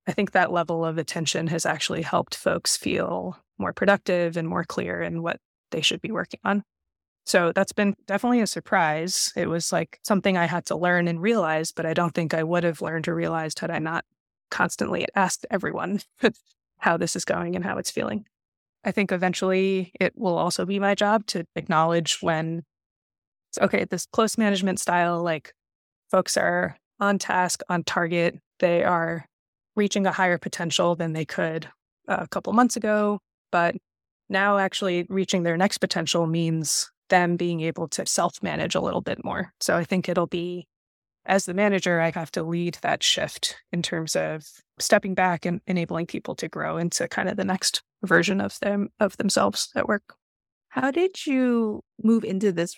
[0.07, 4.65] I think that level of attention has actually helped folks feel more productive and more
[4.65, 5.39] clear in what
[5.71, 6.63] they should be working on.
[7.27, 9.35] So that's been definitely a surprise.
[9.37, 12.43] It was like something I had to learn and realize, but I don't think I
[12.43, 14.07] would have learned or realized had I not
[14.51, 16.01] constantly asked everyone
[16.79, 18.25] how this is going and how it's feeling.
[18.85, 22.63] I think eventually it will also be my job to acknowledge when
[23.61, 25.53] okay, this close management style, like
[26.11, 29.27] folks are on task, on target, they are
[29.77, 31.69] reaching a higher potential than they could
[32.07, 33.21] a couple months ago.
[33.51, 33.77] But
[34.29, 39.01] now, actually, reaching their next potential means them being able to self manage a little
[39.01, 39.53] bit more.
[39.61, 40.67] So I think it'll be,
[41.25, 44.45] as the manager, I have to lead that shift in terms of
[44.81, 48.89] stepping back and enabling people to grow into kind of the next version of them
[49.01, 50.15] of themselves at work.
[50.71, 52.77] How did you move into this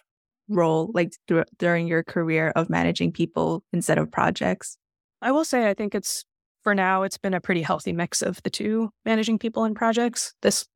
[0.48, 4.76] role like th- during your career of managing people instead of projects?
[5.22, 6.24] I will say I think it's
[6.62, 10.34] for now it's been a pretty healthy mix of the two managing people and projects.
[10.42, 10.66] This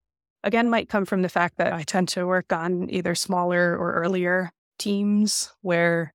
[0.43, 3.95] again might come from the fact that I tend to work on either smaller or
[3.95, 6.15] earlier teams where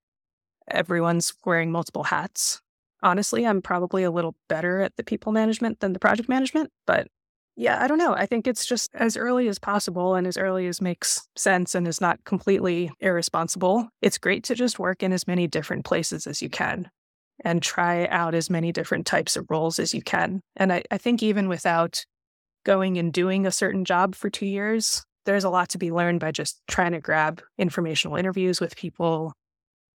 [0.70, 2.62] everyone's wearing multiple hats.
[3.02, 7.08] Honestly, I'm probably a little better at the people management than the project management, but
[7.56, 8.14] yeah, I don't know.
[8.14, 11.88] I think it's just as early as possible and as early as makes sense and
[11.88, 13.90] is not completely irresponsible.
[14.02, 16.90] It's great to just work in as many different places as you can
[17.44, 20.42] and try out as many different types of roles as you can.
[20.56, 22.06] And I, I think even without
[22.66, 26.22] going and doing a certain job for two years, there's a lot to be learned
[26.22, 29.34] by just trying to grab informational interviews with people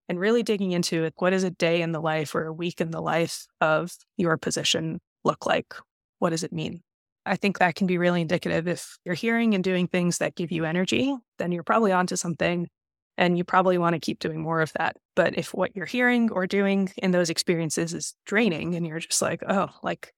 [0.09, 1.15] and really digging into it.
[1.17, 4.37] What does a day in the life or a week in the life of your
[4.37, 5.75] position look like?
[6.19, 6.83] What does it mean?
[7.27, 8.69] I think that can be really indicative.
[8.69, 12.69] If you're hearing and doing things that give you energy, then you're probably onto something
[13.17, 14.97] and you probably want to keep doing more of that.
[15.17, 19.23] But if what you're hearing or doing in those experiences is draining and you're just
[19.23, 20.13] like, oh, like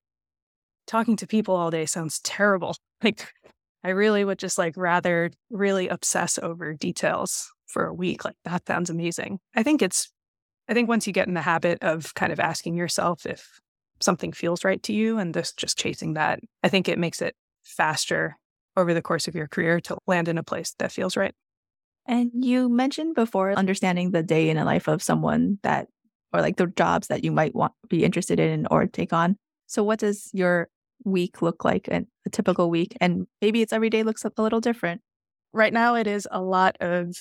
[0.87, 2.77] talking to people all day sounds terrible.
[3.03, 3.31] Like
[3.85, 8.25] I really would just like rather really obsess over details for a week.
[8.25, 9.39] Like that sounds amazing.
[9.55, 10.11] I think it's
[10.69, 13.61] I think once you get in the habit of kind of asking yourself if
[14.01, 17.35] something feels right to you and this just chasing that, I think it makes it
[17.63, 18.37] faster
[18.77, 21.35] over the course of your career to land in a place that feels right.
[22.07, 25.89] And you mentioned before understanding the day in a life of someone that,
[26.33, 29.37] or like the jobs that you might want be interested in or take on.
[29.67, 30.69] So, what does your
[31.05, 32.97] week look like, a typical week?
[33.01, 35.01] And maybe it's every day looks a little different.
[35.53, 37.17] Right now, it is a lot of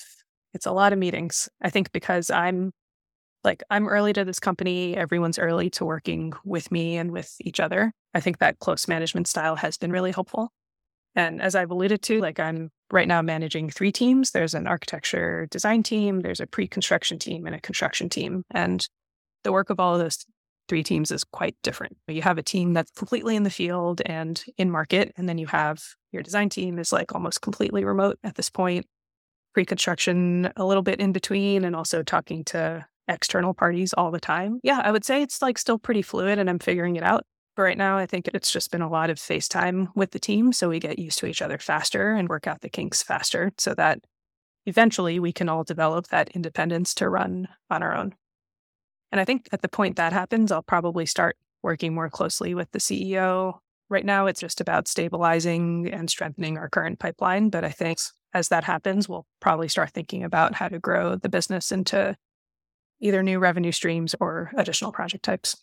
[0.56, 1.48] it's a lot of meetings.
[1.62, 2.72] I think because I'm
[3.44, 7.60] like I'm early to this company, everyone's early to working with me and with each
[7.60, 7.92] other.
[8.14, 10.50] I think that close management style has been really helpful.
[11.14, 14.30] And as I've alluded to, like I'm right now managing three teams.
[14.30, 18.42] There's an architecture design team, there's a pre-construction team, and a construction team.
[18.50, 18.86] And
[19.44, 20.24] the work of all of those
[20.68, 21.96] three teams is quite different.
[22.08, 25.46] You have a team that's completely in the field and in market, and then you
[25.48, 25.78] have
[26.12, 28.86] your design team is like almost completely remote at this point.
[29.56, 34.60] Pre-construction a little bit in between, and also talking to external parties all the time.
[34.62, 37.24] Yeah, I would say it's like still pretty fluid and I'm figuring it out.
[37.56, 40.52] But right now, I think it's just been a lot of FaceTime with the team.
[40.52, 43.72] So we get used to each other faster and work out the kinks faster so
[43.76, 44.00] that
[44.66, 48.14] eventually we can all develop that independence to run on our own.
[49.10, 52.70] And I think at the point that happens, I'll probably start working more closely with
[52.72, 53.54] the CEO.
[53.88, 57.48] Right now, it's just about stabilizing and strengthening our current pipeline.
[57.48, 58.00] But I think
[58.36, 62.14] as that happens, we'll probably start thinking about how to grow the business into
[63.00, 65.56] either new revenue streams or additional project types.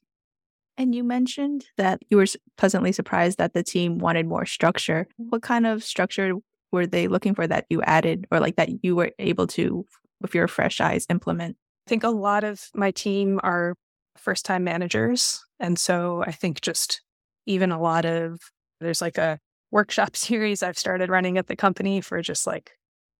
[0.76, 2.26] And you mentioned that you were
[2.58, 5.08] pleasantly surprised that the team wanted more structure.
[5.22, 5.30] Mm-hmm.
[5.30, 6.34] What kind of structure
[6.72, 9.86] were they looking for that you added or like that you were able to,
[10.20, 11.56] with your fresh eyes, implement?
[11.86, 13.76] I think a lot of my team are
[14.18, 15.46] first time managers.
[15.60, 17.02] And so I think just
[17.46, 18.40] even a lot of,
[18.80, 19.40] there's like a
[19.74, 22.72] workshop series I've started running at the company for just like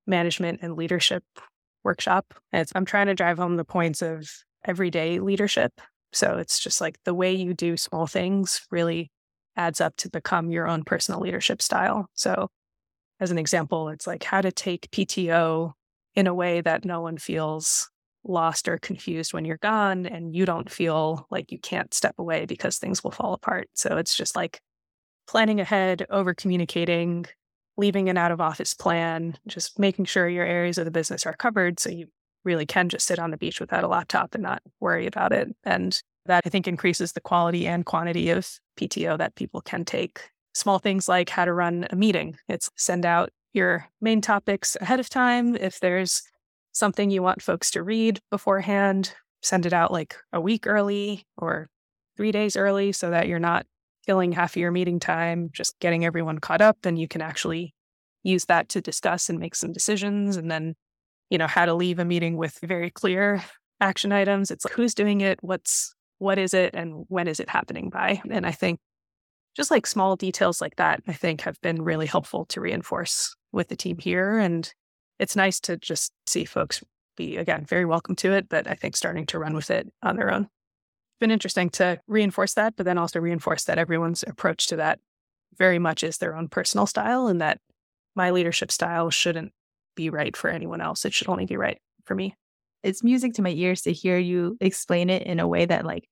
[0.08, 1.24] management and leadership
[1.84, 2.34] workshop.
[2.54, 4.30] And I'm trying to drive home the points of
[4.64, 5.74] everyday leadership.
[6.14, 9.12] So it's just like the way you do small things really
[9.58, 12.08] adds up to become your own personal leadership style.
[12.14, 12.48] So,
[13.20, 15.74] as an example, it's like how to take PTO
[16.16, 17.90] in a way that no one feels
[18.24, 22.46] lost or confused when you're gone and you don't feel like you can't step away
[22.46, 23.70] because things will fall apart.
[23.74, 24.62] So, it's just like
[25.28, 27.26] planning ahead, over communicating,
[27.78, 31.34] leaving an out of office plan, just making sure your areas of the business are
[31.34, 32.08] covered so you
[32.44, 35.48] really can just sit on the beach without a laptop and not worry about it.
[35.64, 38.48] And that I think increases the quality and quantity of
[38.78, 40.30] PTO that people can take.
[40.54, 42.38] Small things like how to run a meeting.
[42.48, 45.56] It's send out your main topics ahead of time.
[45.56, 46.22] If there's
[46.72, 51.70] something you want folks to read beforehand, send it out like a week early or
[52.18, 53.66] three days early so that you're not
[54.06, 57.74] killing half of your meeting time, just getting everyone caught up, and you can actually
[58.24, 60.38] use that to discuss and make some decisions.
[60.38, 60.76] And then,
[61.30, 63.44] you know, how to leave a meeting with very clear
[63.82, 64.52] action items.
[64.52, 68.22] It's like who's doing it, what's what is it, and when is it happening by?
[68.30, 68.80] And I think
[69.56, 73.68] just like small details like that, I think have been really helpful to reinforce with
[73.68, 74.40] the team here.
[74.40, 74.72] And
[75.20, 76.84] it's nice to just see folks
[77.16, 80.16] be, again, very welcome to it, but I think starting to run with it on
[80.16, 80.48] their own.
[81.24, 85.00] Been interesting to reinforce that, but then also reinforce that everyone's approach to that
[85.58, 87.62] very much is their own personal style and that
[88.14, 89.54] my leadership style shouldn't
[89.96, 91.06] be right for anyone else.
[91.06, 92.36] It should only be right for me.
[92.84, 96.10] It's music to my ears to hear you explain it in a way that, like,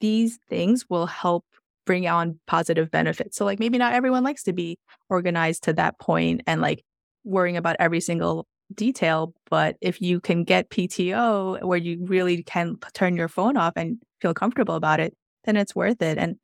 [0.00, 1.44] these things will help
[1.86, 3.36] bring on positive benefits.
[3.36, 4.76] So, like, maybe not everyone likes to be
[5.08, 6.82] organized to that point and like
[7.22, 9.34] worrying about every single detail.
[9.50, 14.02] But if you can get PTO where you really can turn your phone off and
[14.20, 16.18] feel comfortable about it, then it's worth it.
[16.18, 16.36] And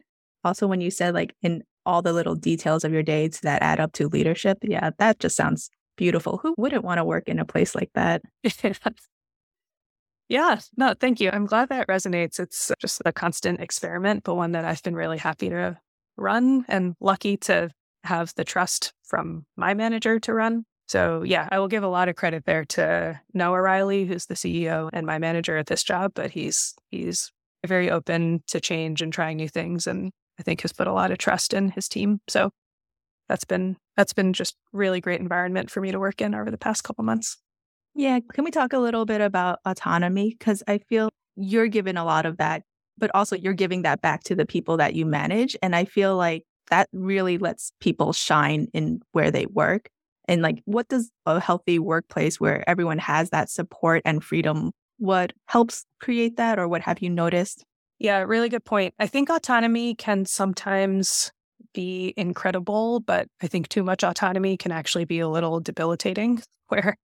[0.43, 3.81] also, when you said like in all the little details of your day that add
[3.81, 6.39] up to leadership, yeah, that just sounds beautiful.
[6.43, 8.22] Who wouldn't want to work in a place like that?
[10.29, 11.31] yeah, no, thank you.
[11.33, 12.41] I'm glad that resonates.
[12.41, 15.79] It's just a constant experiment, but one that I've been really happy to
[16.16, 17.70] run and lucky to
[18.05, 20.64] have the trust from my manager to run.
[20.87, 24.35] So, yeah, I will give a lot of credit there to Noah Riley, who's the
[24.35, 27.33] CEO and my manager at this job, but he's he's
[27.66, 31.10] very open to change and trying new things and I think has put a lot
[31.12, 32.20] of trust in his team.
[32.28, 32.50] So,
[33.28, 36.58] that's been that's been just really great environment for me to work in over the
[36.58, 37.38] past couple months.
[37.94, 42.04] Yeah, can we talk a little bit about autonomy cuz I feel you're given a
[42.04, 42.62] lot of that,
[42.98, 46.16] but also you're giving that back to the people that you manage and I feel
[46.16, 49.88] like that really lets people shine in where they work.
[50.26, 55.32] And like, what does a healthy workplace where everyone has that support and freedom, what
[55.47, 57.64] helps create that or what have you noticed?
[57.99, 58.95] Yeah, really good point.
[58.99, 61.32] I think autonomy can sometimes
[61.72, 66.97] be incredible, but I think too much autonomy can actually be a little debilitating where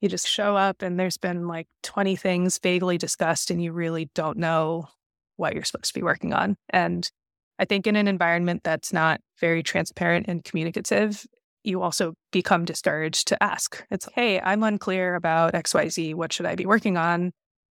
[0.00, 4.10] you just show up and there's been like 20 things vaguely discussed and you really
[4.14, 4.88] don't know
[5.36, 6.56] what you're supposed to be working on.
[6.70, 7.10] And
[7.58, 11.26] I think in an environment that's not very transparent and communicative,
[11.66, 13.84] you also become discouraged to ask.
[13.90, 16.14] It's, hey, I'm unclear about XYZ.
[16.14, 17.32] What should I be working on?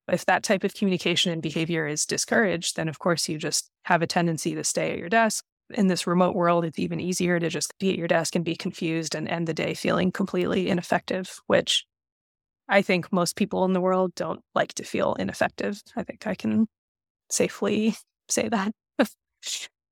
[0.08, 4.02] If that type of communication and behavior is discouraged, then of course you just have
[4.02, 5.44] a tendency to stay at your desk.
[5.74, 8.56] In this remote world, it's even easier to just be at your desk and be
[8.56, 11.86] confused and end the day feeling completely ineffective, which
[12.68, 15.82] I think most people in the world don't like to feel ineffective.
[15.96, 16.66] I think I can
[17.30, 17.94] safely
[18.28, 18.72] say that.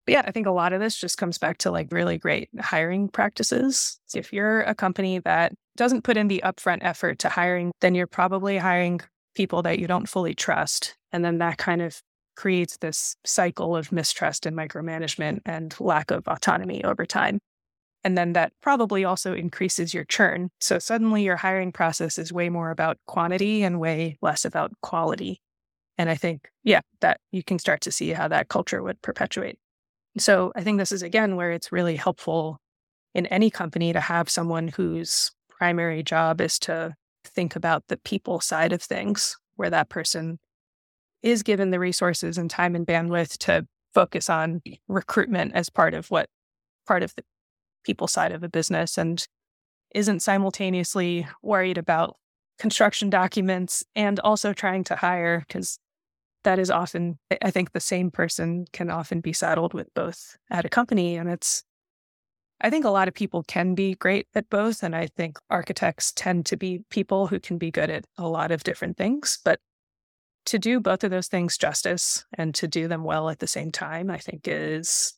[0.06, 2.48] But yeah, I think a lot of this just comes back to like really great
[2.58, 4.00] hiring practices.
[4.14, 8.06] If you're a company that doesn't put in the upfront effort to hiring, then you're
[8.06, 9.00] probably hiring
[9.34, 10.96] people that you don't fully trust.
[11.12, 12.00] And then that kind of
[12.36, 17.38] creates this cycle of mistrust and micromanagement and lack of autonomy over time.
[18.02, 20.48] And then that probably also increases your churn.
[20.60, 25.42] So suddenly your hiring process is way more about quantity and way less about quality.
[25.98, 29.58] And I think, yeah, that you can start to see how that culture would perpetuate.
[30.18, 32.58] So I think this is again where it's really helpful
[33.14, 36.94] in any company to have someone whose primary job is to
[37.24, 40.38] think about the people side of things, where that person
[41.22, 46.10] is given the resources and time and bandwidth to focus on recruitment as part of
[46.10, 46.28] what
[46.86, 47.22] part of the
[47.84, 49.26] people side of a business and
[49.94, 52.16] isn't simultaneously worried about
[52.58, 55.78] construction documents and also trying to hire because
[56.44, 60.64] that is often, I think the same person can often be saddled with both at
[60.64, 61.16] a company.
[61.16, 61.62] And it's,
[62.60, 64.82] I think a lot of people can be great at both.
[64.82, 68.50] And I think architects tend to be people who can be good at a lot
[68.50, 69.38] of different things.
[69.44, 69.60] But
[70.46, 73.70] to do both of those things justice and to do them well at the same
[73.70, 75.14] time, I think is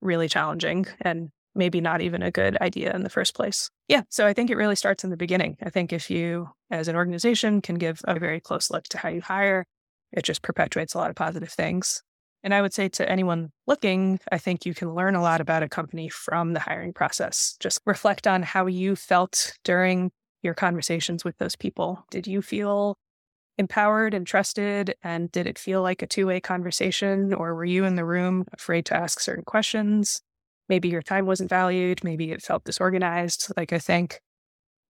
[0.00, 3.70] really challenging and maybe not even a good idea in the first place.
[3.88, 4.02] Yeah.
[4.10, 5.56] So I think it really starts in the beginning.
[5.62, 9.08] I think if you, as an organization, can give a very close look to how
[9.08, 9.64] you hire,
[10.12, 12.02] it just perpetuates a lot of positive things.
[12.42, 15.62] And I would say to anyone looking, I think you can learn a lot about
[15.62, 17.56] a company from the hiring process.
[17.58, 22.04] Just reflect on how you felt during your conversations with those people.
[22.10, 22.96] Did you feel
[23.58, 24.94] empowered and trusted?
[25.02, 27.34] And did it feel like a two way conversation?
[27.34, 30.22] Or were you in the room afraid to ask certain questions?
[30.68, 32.04] Maybe your time wasn't valued.
[32.04, 33.52] Maybe it felt disorganized.
[33.56, 34.20] Like I think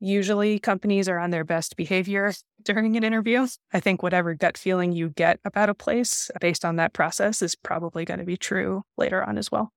[0.01, 2.32] Usually, companies are on their best behavior
[2.64, 3.46] during an interview.
[3.72, 7.55] I think whatever gut feeling you get about a place based on that process is
[7.55, 9.72] probably going to be true later on as well.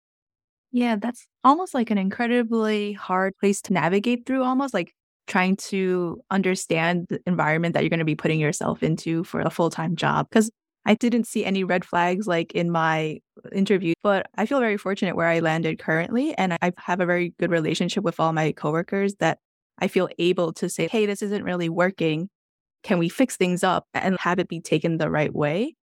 [0.72, 4.94] Yeah, that's almost like an incredibly hard place to navigate through, almost like
[5.28, 9.50] trying to understand the environment that you're going to be putting yourself into for a
[9.50, 10.28] full time job.
[10.30, 10.50] Because
[10.86, 13.20] I didn't see any red flags like in my
[13.52, 16.34] interview, but I feel very fortunate where I landed currently.
[16.38, 19.40] And I have a very good relationship with all my coworkers that
[19.82, 22.30] I feel able to say, hey, this isn't really working.
[22.84, 25.76] can we fix things up and have it be taken the right way?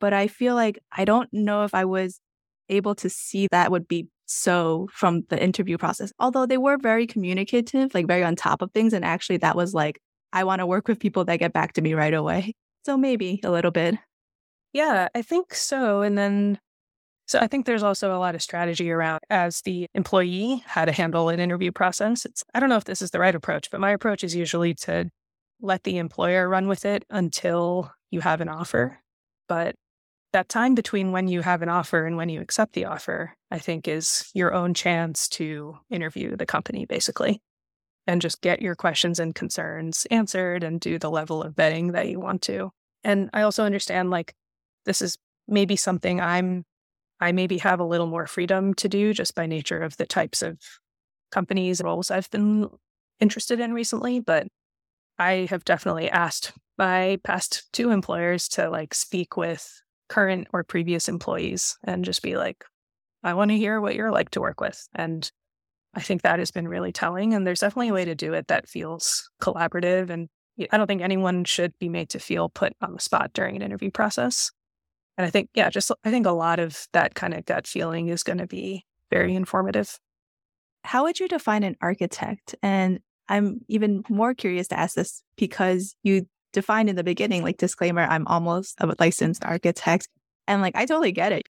[0.00, 2.20] But I feel like I don't know if I was
[2.68, 6.12] able to see that would be so from the interview process.
[6.18, 8.92] Although they were very communicative, like very on top of things.
[8.92, 10.00] And actually, that was like,
[10.32, 12.54] I want to work with people that get back to me right away.
[12.86, 13.96] So maybe a little bit.
[14.72, 16.02] Yeah, I think so.
[16.02, 16.58] And then,
[17.26, 20.92] so I think there's also a lot of strategy around as the employee how to
[20.92, 22.24] handle an interview process.
[22.24, 24.74] It's, I don't know if this is the right approach, but my approach is usually
[24.74, 25.10] to
[25.60, 29.00] let the employer run with it until you have an offer.
[29.48, 29.74] But
[30.32, 33.58] that time between when you have an offer and when you accept the offer, I
[33.58, 37.40] think is your own chance to interview the company basically
[38.06, 42.08] and just get your questions and concerns answered and do the level of vetting that
[42.08, 42.70] you want to.
[43.02, 44.34] And I also understand like
[44.84, 45.16] this is
[45.46, 46.64] maybe something I'm
[47.20, 50.42] I maybe have a little more freedom to do just by nature of the types
[50.42, 50.58] of
[51.30, 52.68] companies and roles I've been
[53.20, 54.46] interested in recently, but
[55.18, 61.08] I have definitely asked my past two employers to like speak with current or previous
[61.08, 62.64] employees and just be like,
[63.22, 64.86] I want to hear what you're like to work with.
[64.94, 65.30] And
[65.94, 67.34] I think that has been really telling.
[67.34, 70.10] And there's definitely a way to do it that feels collaborative.
[70.10, 70.28] And
[70.70, 73.62] I don't think anyone should be made to feel put on the spot during an
[73.62, 74.50] interview process.
[75.16, 78.08] And I think, yeah, just I think a lot of that kind of gut feeling
[78.08, 79.98] is going to be very informative.
[80.82, 82.54] How would you define an architect?
[82.62, 87.56] And I'm even more curious to ask this because you defined in the beginning, like
[87.56, 90.08] disclaimer, I'm almost a licensed architect.
[90.46, 91.48] And like, I totally get it.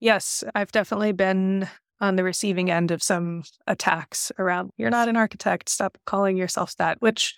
[0.00, 1.68] Yes, I've definitely been
[2.00, 6.74] on the receiving end of some attacks around, you're not an architect, stop calling yourself
[6.76, 7.36] that, which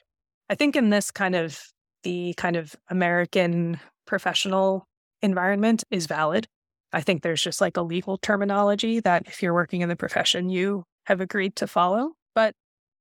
[0.48, 1.60] I think in this kind of
[2.02, 4.88] the kind of American professional
[5.24, 6.46] environment is valid.
[6.92, 10.48] I think there's just like a legal terminology that if you're working in the profession,
[10.48, 12.12] you have agreed to follow.
[12.34, 12.54] But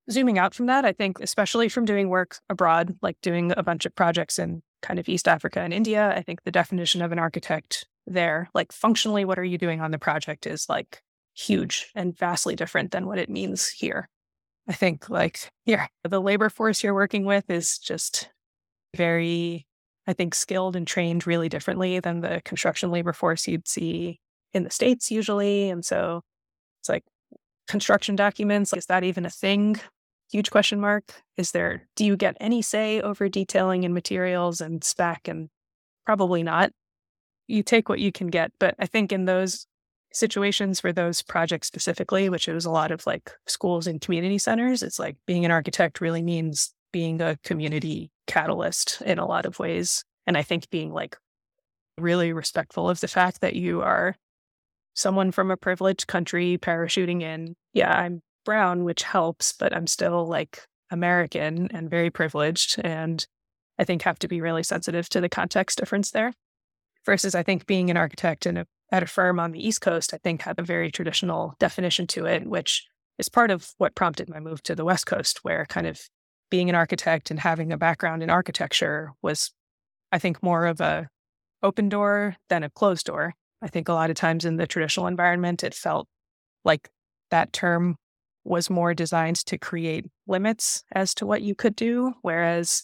[0.09, 3.85] zooming out from that, I think, especially from doing work abroad, like doing a bunch
[3.85, 7.19] of projects in kind of East Africa and India, I think the definition of an
[7.19, 11.01] architect there, like functionally, what are you doing on the project is like
[11.35, 14.09] huge and vastly different than what it means here.
[14.67, 18.29] I think, like, here, the labor force you're working with is just
[18.95, 19.65] very,
[20.07, 24.19] I think, skilled and trained really differently than the construction labor force you'd see
[24.53, 25.69] in the States usually.
[25.69, 26.21] And so
[26.81, 27.03] it's like,
[27.67, 29.79] construction documents like, is that even a thing?
[30.31, 31.13] Huge question mark.
[31.37, 35.27] Is there do you get any say over detailing and materials and spec?
[35.27, 35.49] And
[36.05, 36.71] probably not.
[37.47, 39.67] You take what you can get but i think in those
[40.11, 44.37] situations for those projects specifically which it was a lot of like schools and community
[44.37, 49.45] centers it's like being an architect really means being a community catalyst in a lot
[49.45, 51.17] of ways and i think being like
[51.97, 54.15] really respectful of the fact that you are
[54.93, 57.55] someone from a privileged country parachuting in.
[57.73, 62.79] Yeah, I'm brown, which helps, but I'm still like American and very privileged.
[62.83, 63.25] And
[63.79, 66.33] I think have to be really sensitive to the context difference there.
[67.05, 70.13] Versus, I think being an architect in a, at a firm on the East Coast,
[70.13, 72.87] I think had a very traditional definition to it, which
[73.17, 75.99] is part of what prompted my move to the West Coast, where kind of
[76.53, 79.51] being an architect and having a background in architecture was,
[80.11, 81.09] I think, more of a
[81.63, 83.33] open door than a closed door.
[83.63, 86.07] I think a lot of times in the traditional environment, it felt
[86.63, 86.91] like
[87.31, 87.95] that term
[88.43, 92.13] was more designed to create limits as to what you could do.
[92.21, 92.83] Whereas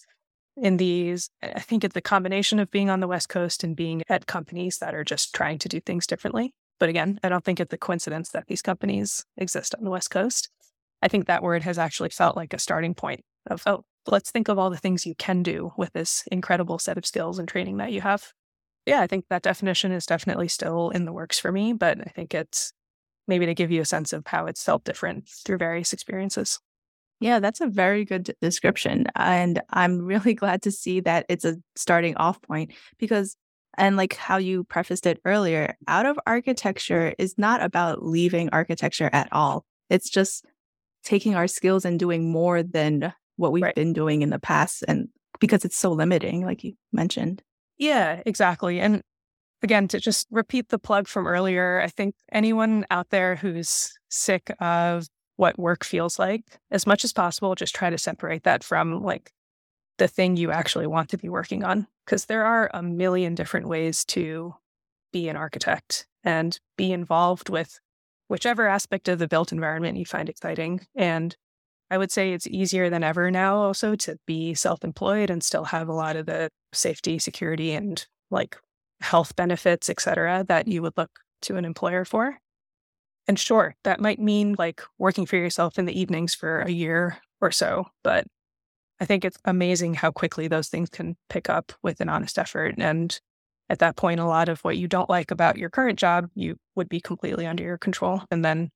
[0.56, 4.02] in these, I think it's the combination of being on the West Coast and being
[4.08, 6.52] at companies that are just trying to do things differently.
[6.80, 10.10] But again, I don't think it's the coincidence that these companies exist on the West
[10.10, 10.50] Coast.
[11.00, 14.48] I think that word has actually felt like a starting point of, oh, let's think
[14.48, 17.78] of all the things you can do with this incredible set of skills and training
[17.78, 18.32] that you have
[18.86, 22.10] yeah, I think that definition is definitely still in the works for me, but I
[22.10, 22.72] think it's
[23.28, 26.58] maybe to give you a sense of how it's felt different through various experiences.
[27.20, 29.06] Yeah, that's a very good description.
[29.14, 33.36] And I'm really glad to see that it's a starting off point because,
[33.76, 39.10] and like how you prefaced it earlier, out of architecture is not about leaving architecture
[39.12, 39.64] at all.
[39.90, 40.44] It's just
[41.04, 43.74] taking our skills and doing more than what we've right.
[43.74, 44.84] been doing in the past.
[44.86, 45.08] And
[45.40, 47.42] because it's so limiting, like you mentioned.
[47.78, 48.78] Yeah, exactly.
[48.78, 49.02] And
[49.62, 54.52] again, to just repeat the plug from earlier, I think anyone out there who's sick
[54.60, 59.02] of what work feels like, as much as possible, just try to separate that from
[59.02, 59.32] like
[59.96, 61.86] the thing you actually want to be working on.
[62.04, 64.54] Because there are a million different ways to
[65.12, 67.80] be an architect and be involved with
[68.28, 70.86] whichever aspect of the built environment you find exciting.
[70.94, 71.34] And
[71.90, 75.64] I would say it's easier than ever now also to be self employed and still
[75.64, 78.56] have a lot of the safety, security, and like
[79.00, 81.10] health benefits, et cetera, that you would look
[81.42, 82.38] to an employer for.
[83.26, 87.18] And sure, that might mean like working for yourself in the evenings for a year
[87.40, 88.26] or so, but
[89.00, 92.74] I think it's amazing how quickly those things can pick up with an honest effort.
[92.78, 93.18] And
[93.70, 96.56] at that point, a lot of what you don't like about your current job, you
[96.74, 98.22] would be completely under your control.
[98.30, 98.70] And then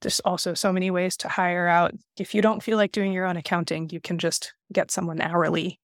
[0.00, 1.92] there's also so many ways to hire out.
[2.18, 5.80] If you don't feel like doing your own accounting, you can just get someone hourly.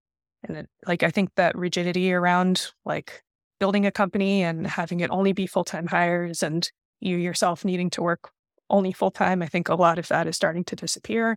[0.43, 3.23] And it, like, I think that rigidity around like
[3.59, 7.89] building a company and having it only be full time hires and you yourself needing
[7.91, 8.31] to work
[8.69, 11.35] only full time, I think a lot of that is starting to disappear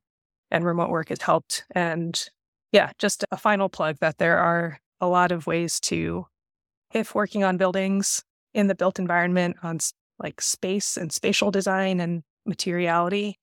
[0.51, 1.64] and remote work has helped.
[1.75, 2.20] And
[2.72, 6.27] yeah, just a final plug that there are a lot of ways to,
[6.93, 8.22] if working on buildings
[8.53, 9.79] in the built environment on
[10.18, 13.38] like space and spatial design and materiality,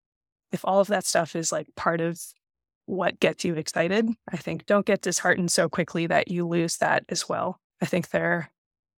[0.51, 2.19] if all of that stuff is like part of
[2.85, 7.05] what gets you excited, I think don't get disheartened so quickly that you lose that
[7.09, 7.59] as well.
[7.81, 8.49] I think there,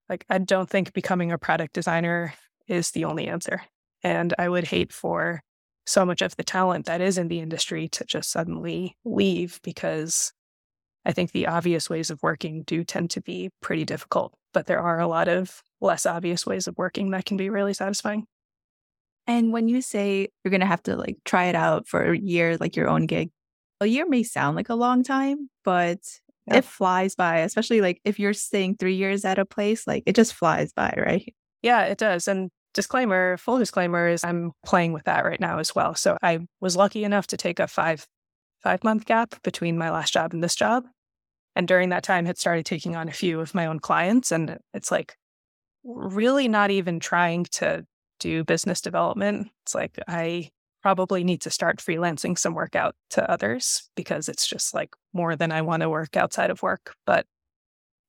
[0.09, 2.34] like, I don't think becoming a product designer
[2.66, 3.62] is the only answer.
[4.03, 5.42] And I would hate for
[5.86, 10.32] so much of the talent that is in the industry to just suddenly leave because
[11.05, 14.80] I think the obvious ways of working do tend to be pretty difficult, but there
[14.80, 18.26] are a lot of less obvious ways of working that can be really satisfying.
[19.27, 22.18] And when you say you're going to have to like try it out for a
[22.18, 23.31] year, like your own gig,
[23.81, 25.99] a year may sound like a long time, but
[26.47, 26.57] yeah.
[26.57, 30.16] it flies by, especially like if you're staying three years at a place, like it
[30.16, 31.35] just flies by, right?
[31.62, 32.27] Yeah, it does.
[32.27, 35.95] And disclaimer, full disclaimer is I'm playing with that right now as well.
[35.95, 38.07] So I was lucky enough to take a five
[38.62, 40.85] five month gap between my last job and this job.
[41.55, 44.33] And during that time had started taking on a few of my own clients.
[44.33, 45.16] And it's like
[45.85, 47.85] really not even trying to
[48.23, 49.49] do business development.
[49.64, 50.51] It's like I
[50.83, 55.37] probably need to start freelancing some work out to others because it's just like more
[55.37, 56.95] than I want to work outside of work.
[57.07, 57.27] But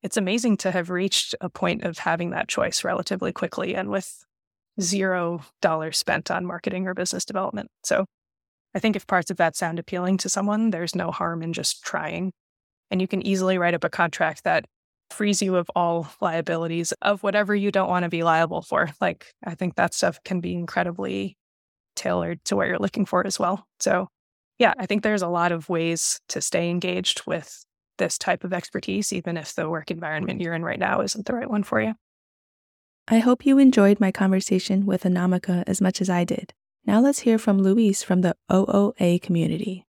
[0.02, 4.26] it's amazing to have reached a point of having that choice relatively quickly and with
[4.82, 7.70] zero dollars spent on marketing or business development.
[7.84, 8.06] So
[8.76, 11.84] I think if parts of that sound appealing to someone, there's no harm in just
[11.84, 12.34] trying.
[12.90, 14.66] And you can easily write up a contract that
[15.14, 18.90] frees you of all liabilities of whatever you don't want to be liable for.
[19.00, 21.38] Like, I think that stuff can be incredibly
[21.96, 23.66] tailored to what you're looking for as well.
[23.80, 24.08] So,
[24.60, 27.64] yeah, I think there's a lot of ways to stay engaged with
[27.98, 31.34] this type of expertise, even if the work environment you're in right now isn't the
[31.34, 31.94] right one for you.
[33.08, 36.54] I hope you enjoyed my conversation with Anamika as much as I did.
[36.86, 39.86] Now let's hear from Luis from the OOA community.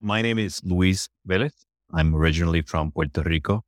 [0.00, 1.52] My name is Luis Velez.
[1.92, 3.64] I'm originally from Puerto Rico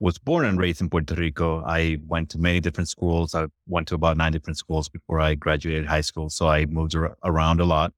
[0.00, 1.62] was born and raised in Puerto Rico.
[1.64, 3.34] I went to many different schools.
[3.34, 6.30] I went to about nine different schools before I graduated high school.
[6.30, 7.92] So I moved ar- around a lot.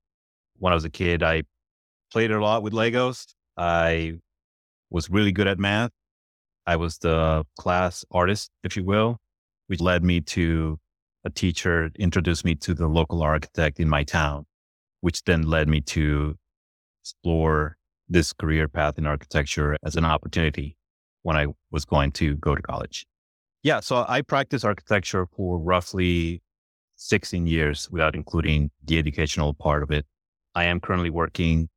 [0.59, 1.45] When I was a kid, I
[2.13, 3.27] played a lot with Legos.
[3.57, 4.19] I
[4.91, 5.93] was really good at math.
[6.67, 9.19] I was the class artist, if you will,
[9.69, 10.81] which led me to
[11.25, 14.47] a teacher introduced me to the local architect in my town,
[15.03, 16.37] which then led me to
[17.01, 17.77] explore
[18.09, 20.77] this career path in architecture as an opportunity
[21.23, 23.07] when I was going to go to college.
[23.63, 26.43] Yeah, so I practiced architecture for roughly
[26.97, 30.05] 16 years without including the educational part of it.
[30.55, 31.69] I am currently working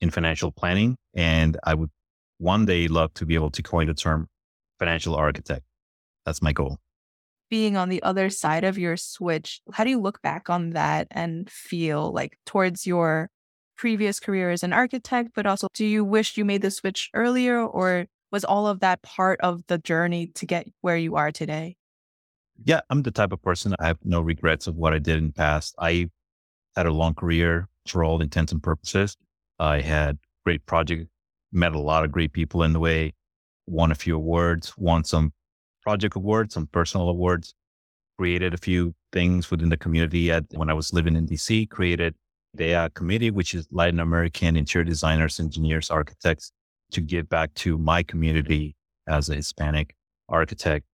[0.00, 1.90] in financial planning and I would
[2.38, 4.28] one day love to be able to coin the term
[4.78, 5.62] financial architect.
[6.26, 6.78] That's my goal.
[7.50, 11.06] Being on the other side of your switch, how do you look back on that
[11.10, 13.30] and feel like towards your
[13.76, 17.60] previous career as an architect, but also do you wish you made the switch earlier
[17.60, 21.76] or was all of that part of the journey to get where you are today?
[22.64, 25.28] Yeah, I'm the type of person I have no regrets of what I did in
[25.28, 25.74] the past.
[25.78, 26.10] I
[26.74, 29.16] had a long career for all intents and purposes.
[29.58, 31.06] I had great projects,
[31.52, 33.12] met a lot of great people in the way,
[33.66, 35.32] won a few awards, won some
[35.82, 37.54] project awards, some personal awards,
[38.18, 42.14] created a few things within the community at when I was living in DC, created
[42.54, 46.52] the committee, which is Latin American interior designers, engineers, architects
[46.92, 48.76] to give back to my community
[49.06, 49.94] as a Hispanic
[50.28, 50.86] architect.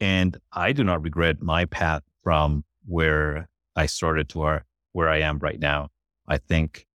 [0.00, 5.20] And I do not regret my path from where I started to our, where I
[5.20, 5.88] am right now.
[6.26, 6.86] I think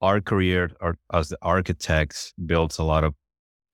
[0.00, 3.14] our career our, as the architects builds a lot of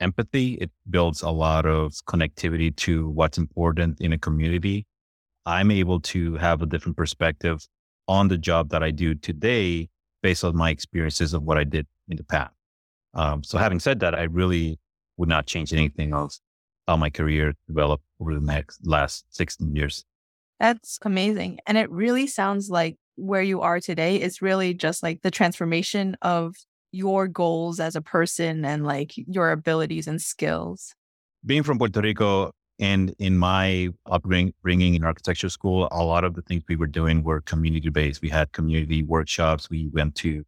[0.01, 0.55] empathy.
[0.55, 4.87] It builds a lot of connectivity to what's important in a community.
[5.47, 7.67] I'm able to have a different perspective
[8.09, 9.89] on the job that I do today
[10.23, 12.53] based on my experiences of what I did in the past.
[13.15, 14.79] Um, so having said that, I really
[15.17, 16.41] would not change anything else
[16.89, 20.05] how my career developed over the next last 16 years.
[20.59, 21.59] That's amazing.
[21.67, 26.17] And it really sounds like where you are today is really just like the transformation
[26.23, 26.55] of
[26.93, 30.95] your goals as a person and like your abilities and skills.
[31.45, 36.43] Being from Puerto Rico and in my upbringing in architecture school, a lot of the
[36.43, 38.23] things we were doing were community based.
[38.23, 39.69] We had community workshops.
[39.69, 40.45] We went to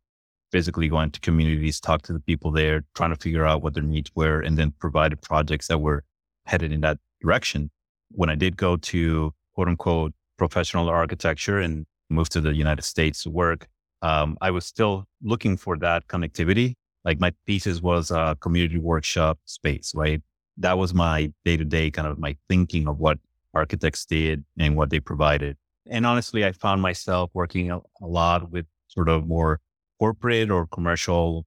[0.54, 3.82] physically going to communities, talk to the people there, trying to figure out what their
[3.82, 6.04] needs were, and then provided projects that were
[6.46, 7.72] headed in that direction.
[8.12, 13.24] When I did go to quote unquote professional architecture and moved to the United States
[13.24, 13.66] to work,
[14.02, 16.74] um, I was still looking for that connectivity.
[17.04, 20.22] Like my thesis was a community workshop space, right?
[20.58, 23.18] That was my day to day kind of my thinking of what
[23.54, 25.56] architects did and what they provided.
[25.90, 29.60] And honestly, I found myself working a lot with sort of more
[30.04, 31.46] corporate or commercial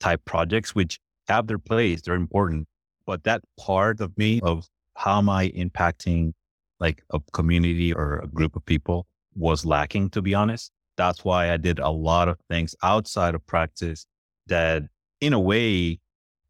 [0.00, 0.98] type projects, which
[1.28, 2.00] have their place.
[2.00, 2.66] They're important.
[3.04, 6.32] But that part of me of how am I impacting
[6.80, 10.72] like a community or a group of people was lacking, to be honest.
[10.96, 14.06] That's why I did a lot of things outside of practice
[14.46, 14.84] that
[15.20, 15.98] in a way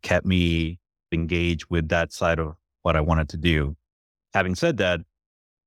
[0.02, 0.78] kept me
[1.10, 3.76] engaged with that side of what I wanted to do.
[4.32, 5.00] Having said that,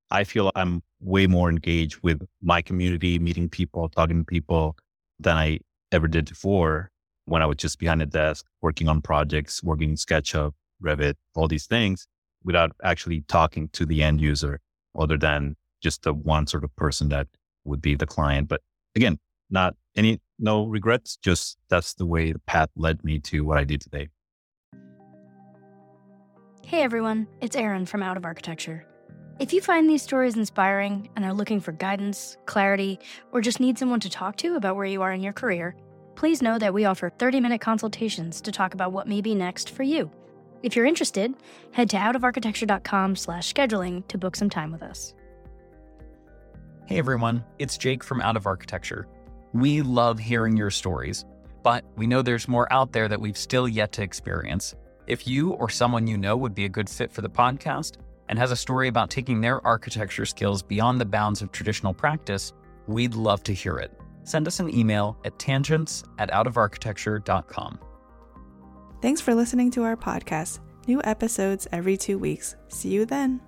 [0.09, 4.77] I feel I'm way more engaged with my community, meeting people, talking to people
[5.19, 5.59] than I
[5.91, 6.91] ever did before
[7.25, 11.65] when I was just behind a desk, working on projects, working SketchUp, Revit, all these
[11.67, 12.07] things
[12.43, 14.59] without actually talking to the end user
[14.97, 17.27] other than just the one sort of person that
[17.65, 18.47] would be the client.
[18.47, 18.61] But
[18.95, 19.19] again,
[19.49, 23.63] not any, no regrets, just that's the way the path led me to what I
[23.63, 24.09] do today.
[26.63, 28.85] Hey everyone, it's Aaron from Out of Architecture.
[29.41, 32.99] If you find these stories inspiring and are looking for guidance, clarity,
[33.31, 35.75] or just need someone to talk to about where you are in your career,
[36.13, 39.71] please know that we offer 30 minute consultations to talk about what may be next
[39.71, 40.11] for you.
[40.61, 41.33] If you're interested,
[41.71, 45.15] head to outofarchitecture.com slash scheduling to book some time with us.
[46.85, 49.07] Hey everyone, it's Jake from Out of Architecture.
[49.53, 51.25] We love hearing your stories,
[51.63, 54.75] but we know there's more out there that we've still yet to experience.
[55.07, 57.97] If you or someone you know would be a good fit for the podcast,
[58.31, 62.53] and has a story about taking their architecture skills beyond the bounds of traditional practice,
[62.87, 63.91] we'd love to hear it.
[64.23, 67.79] Send us an email at tangents at outofarchitecture.com.
[69.01, 70.59] Thanks for listening to our podcast.
[70.87, 72.55] New episodes every two weeks.
[72.69, 73.41] See you then.